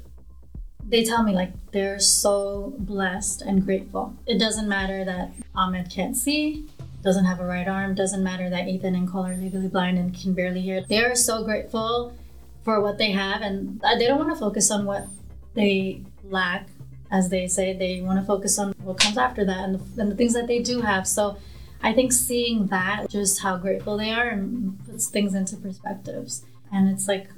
they 0.84 1.04
tell 1.04 1.22
me 1.22 1.32
like 1.32 1.52
they're 1.72 2.00
so 2.00 2.74
blessed 2.78 3.42
and 3.42 3.64
grateful. 3.64 4.16
It 4.26 4.38
doesn't 4.38 4.68
matter 4.68 5.04
that 5.04 5.32
Ahmed 5.54 5.90
can't 5.90 6.16
see, 6.16 6.66
doesn't 7.02 7.24
have 7.24 7.40
a 7.40 7.46
right 7.46 7.68
arm, 7.68 7.94
doesn't 7.94 8.22
matter 8.22 8.50
that 8.50 8.68
Ethan 8.68 8.94
and 8.94 9.08
Cole 9.08 9.26
are 9.26 9.36
legally 9.36 9.68
blind 9.68 9.98
and 9.98 10.14
can 10.14 10.34
barely 10.34 10.60
hear. 10.60 10.82
They 10.82 11.02
are 11.02 11.14
so 11.14 11.44
grateful 11.44 12.14
for 12.62 12.80
what 12.80 12.98
they 12.98 13.10
have 13.12 13.42
and 13.42 13.80
they 13.98 14.06
don't 14.06 14.18
want 14.18 14.30
to 14.30 14.38
focus 14.38 14.70
on 14.70 14.84
what 14.84 15.06
they 15.54 16.02
lack, 16.24 16.68
as 17.10 17.28
they 17.28 17.48
say. 17.48 17.72
They 17.72 18.00
want 18.00 18.20
to 18.20 18.26
focus 18.26 18.58
on 18.58 18.72
what 18.82 18.98
comes 19.00 19.18
after 19.18 19.44
that 19.44 19.64
and 19.64 19.74
the, 19.80 20.02
and 20.02 20.12
the 20.12 20.16
things 20.16 20.34
that 20.34 20.46
they 20.46 20.60
do 20.60 20.80
have. 20.80 21.06
So 21.06 21.36
I 21.82 21.92
think 21.92 22.12
seeing 22.12 22.66
that, 22.66 23.08
just 23.08 23.40
how 23.42 23.56
grateful 23.56 23.96
they 23.96 24.10
are, 24.10 24.28
and 24.28 24.78
puts 24.86 25.08
things 25.08 25.34
into 25.34 25.56
perspectives. 25.56 26.44
And 26.72 26.88
it's 26.88 27.08
like, 27.08 27.28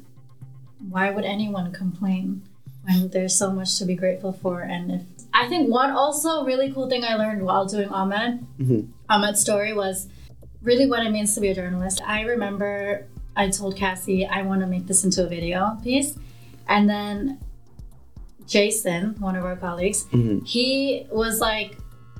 why 0.90 1.10
would 1.10 1.24
anyone 1.24 1.72
complain 1.72 2.42
when 2.82 3.08
there's 3.10 3.34
so 3.34 3.52
much 3.52 3.78
to 3.78 3.84
be 3.84 3.94
grateful 3.94 4.32
for? 4.32 4.60
And 4.60 4.90
if 4.90 5.02
I 5.32 5.48
think 5.48 5.70
one 5.70 5.90
also 5.90 6.44
really 6.44 6.72
cool 6.72 6.88
thing 6.88 7.04
I 7.04 7.14
learned 7.14 7.42
while 7.42 7.66
doing 7.66 7.88
Ahmed, 7.88 8.44
mm-hmm. 8.58 8.90
Ahmed's 9.08 9.40
story 9.40 9.72
was 9.72 10.08
really 10.60 10.86
what 10.86 11.06
it 11.06 11.10
means 11.10 11.34
to 11.34 11.40
be 11.40 11.48
a 11.48 11.54
journalist. 11.54 12.02
I 12.04 12.22
remember 12.22 13.06
I 13.36 13.48
told 13.48 13.76
Cassie 13.76 14.26
I 14.26 14.42
want 14.42 14.60
to 14.60 14.66
make 14.66 14.86
this 14.86 15.04
into 15.04 15.24
a 15.24 15.28
video 15.28 15.78
piece, 15.82 16.16
and 16.68 16.88
then 16.88 17.40
Jason, 18.46 19.16
one 19.18 19.36
of 19.36 19.44
our 19.44 19.56
colleagues, 19.56 20.04
mm-hmm. 20.04 20.44
he 20.44 21.06
was 21.10 21.40
like, 21.40 21.76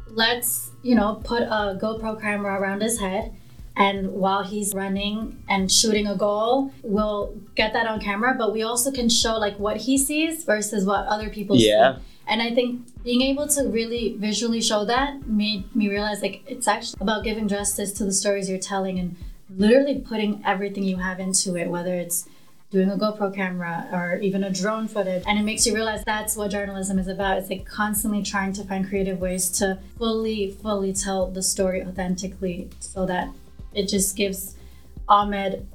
let's, 0.08 0.70
you 0.82 0.94
know, 0.94 1.20
put 1.24 1.42
a 1.42 1.78
GoPro 1.80 2.20
camera 2.20 2.58
around 2.60 2.82
his 2.82 2.98
head. 3.00 3.34
And 3.74 4.12
while 4.12 4.44
he's 4.44 4.74
running 4.74 5.42
and 5.48 5.72
shooting 5.72 6.06
a 6.06 6.14
goal, 6.14 6.72
we'll 6.82 7.34
get 7.54 7.72
that 7.72 7.86
on 7.86 8.00
camera, 8.00 8.34
but 8.36 8.52
we 8.52 8.62
also 8.62 8.92
can 8.92 9.08
show 9.08 9.38
like 9.38 9.58
what 9.58 9.78
he 9.78 9.96
sees 9.96 10.44
versus 10.44 10.84
what 10.84 11.06
other 11.06 11.30
people 11.30 11.56
Yeah. 11.56 11.96
see. 11.96 12.02
And 12.28 12.42
I 12.42 12.54
think 12.54 13.02
being 13.02 13.22
able 13.22 13.48
to 13.48 13.64
really 13.64 14.16
visually 14.18 14.60
show 14.60 14.84
that 14.84 15.26
made 15.26 15.74
me 15.74 15.88
realize 15.88 16.22
like 16.22 16.42
it's 16.46 16.68
actually 16.68 16.98
about 17.00 17.24
giving 17.24 17.48
justice 17.48 17.92
to 17.94 18.04
the 18.04 18.12
stories 18.12 18.48
you're 18.48 18.58
telling 18.58 18.98
and 18.98 19.16
literally 19.56 19.98
putting 19.98 20.42
everything 20.44 20.84
you 20.84 20.96
have 20.96 21.20
into 21.20 21.56
it, 21.56 21.68
whether 21.68 21.94
it's 21.94 22.28
doing 22.70 22.90
a 22.90 22.96
GoPro 22.96 23.34
camera 23.34 23.86
or 23.92 24.16
even 24.16 24.44
a 24.44 24.50
drone 24.50 24.88
footage. 24.88 25.22
And 25.26 25.38
it 25.38 25.42
makes 25.42 25.66
you 25.66 25.74
realize 25.74 26.04
that's 26.04 26.36
what 26.36 26.50
journalism 26.50 26.98
is 26.98 27.06
about. 27.06 27.36
It's 27.38 27.50
like 27.50 27.66
constantly 27.66 28.22
trying 28.22 28.54
to 28.54 28.64
find 28.64 28.88
creative 28.88 29.20
ways 29.20 29.50
to 29.58 29.78
fully, 29.98 30.52
fully 30.62 30.94
tell 30.94 31.30
the 31.30 31.42
story 31.42 31.82
authentically 31.82 32.70
so 32.80 33.04
that 33.06 33.28
it 33.74 33.88
just 33.88 34.16
gives 34.16 34.56
Ahmed 35.08 35.66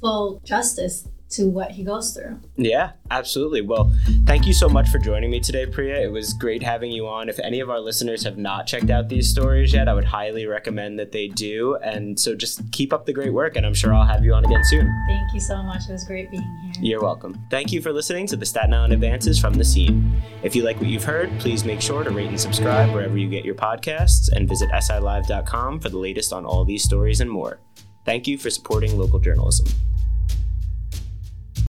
full 0.00 0.40
justice 0.44 1.06
to 1.28 1.48
what 1.48 1.72
he 1.72 1.82
goes 1.82 2.14
through. 2.14 2.38
Yeah, 2.56 2.92
absolutely. 3.10 3.60
Well, 3.60 3.92
thank 4.26 4.46
you 4.46 4.52
so 4.52 4.68
much 4.68 4.88
for 4.88 4.98
joining 4.98 5.30
me 5.30 5.40
today, 5.40 5.66
Priya. 5.66 6.00
It 6.00 6.12
was 6.12 6.32
great 6.34 6.62
having 6.62 6.92
you 6.92 7.08
on. 7.08 7.28
If 7.28 7.40
any 7.40 7.60
of 7.60 7.68
our 7.68 7.80
listeners 7.80 8.22
have 8.24 8.38
not 8.38 8.66
checked 8.66 8.90
out 8.90 9.08
these 9.08 9.28
stories 9.28 9.72
yet, 9.72 9.88
I 9.88 9.94
would 9.94 10.04
highly 10.04 10.46
recommend 10.46 10.98
that 10.98 11.12
they 11.12 11.28
do. 11.28 11.76
And 11.76 12.18
so 12.18 12.34
just 12.34 12.70
keep 12.70 12.92
up 12.92 13.06
the 13.06 13.12
great 13.12 13.32
work, 13.32 13.56
and 13.56 13.66
I'm 13.66 13.74
sure 13.74 13.92
I'll 13.92 14.06
have 14.06 14.24
you 14.24 14.34
on 14.34 14.44
again 14.44 14.64
soon. 14.64 14.86
Thank 15.08 15.34
you 15.34 15.40
so 15.40 15.62
much. 15.62 15.88
It 15.88 15.92
was 15.92 16.04
great 16.04 16.30
being 16.30 16.42
here. 16.42 16.84
You're 16.84 17.02
welcome. 17.02 17.40
Thank 17.50 17.72
you 17.72 17.82
for 17.82 17.92
listening 17.92 18.26
to 18.28 18.36
the 18.36 18.46
Staten 18.46 18.72
Island 18.72 18.92
Advances 18.92 19.40
from 19.40 19.54
the 19.54 19.64
Scene. 19.64 20.22
If 20.42 20.54
you 20.54 20.62
like 20.62 20.76
what 20.78 20.88
you've 20.88 21.04
heard, 21.04 21.30
please 21.40 21.64
make 21.64 21.80
sure 21.80 22.04
to 22.04 22.10
rate 22.10 22.28
and 22.28 22.40
subscribe 22.40 22.94
wherever 22.94 23.18
you 23.18 23.28
get 23.28 23.44
your 23.44 23.56
podcasts 23.56 24.30
and 24.32 24.48
visit 24.48 24.70
silive.com 24.70 25.80
for 25.80 25.88
the 25.88 25.98
latest 25.98 26.32
on 26.32 26.44
all 26.44 26.64
these 26.64 26.84
stories 26.84 27.20
and 27.20 27.30
more. 27.30 27.58
Thank 28.04 28.28
you 28.28 28.38
for 28.38 28.50
supporting 28.50 28.96
local 28.96 29.18
journalism. 29.18 29.66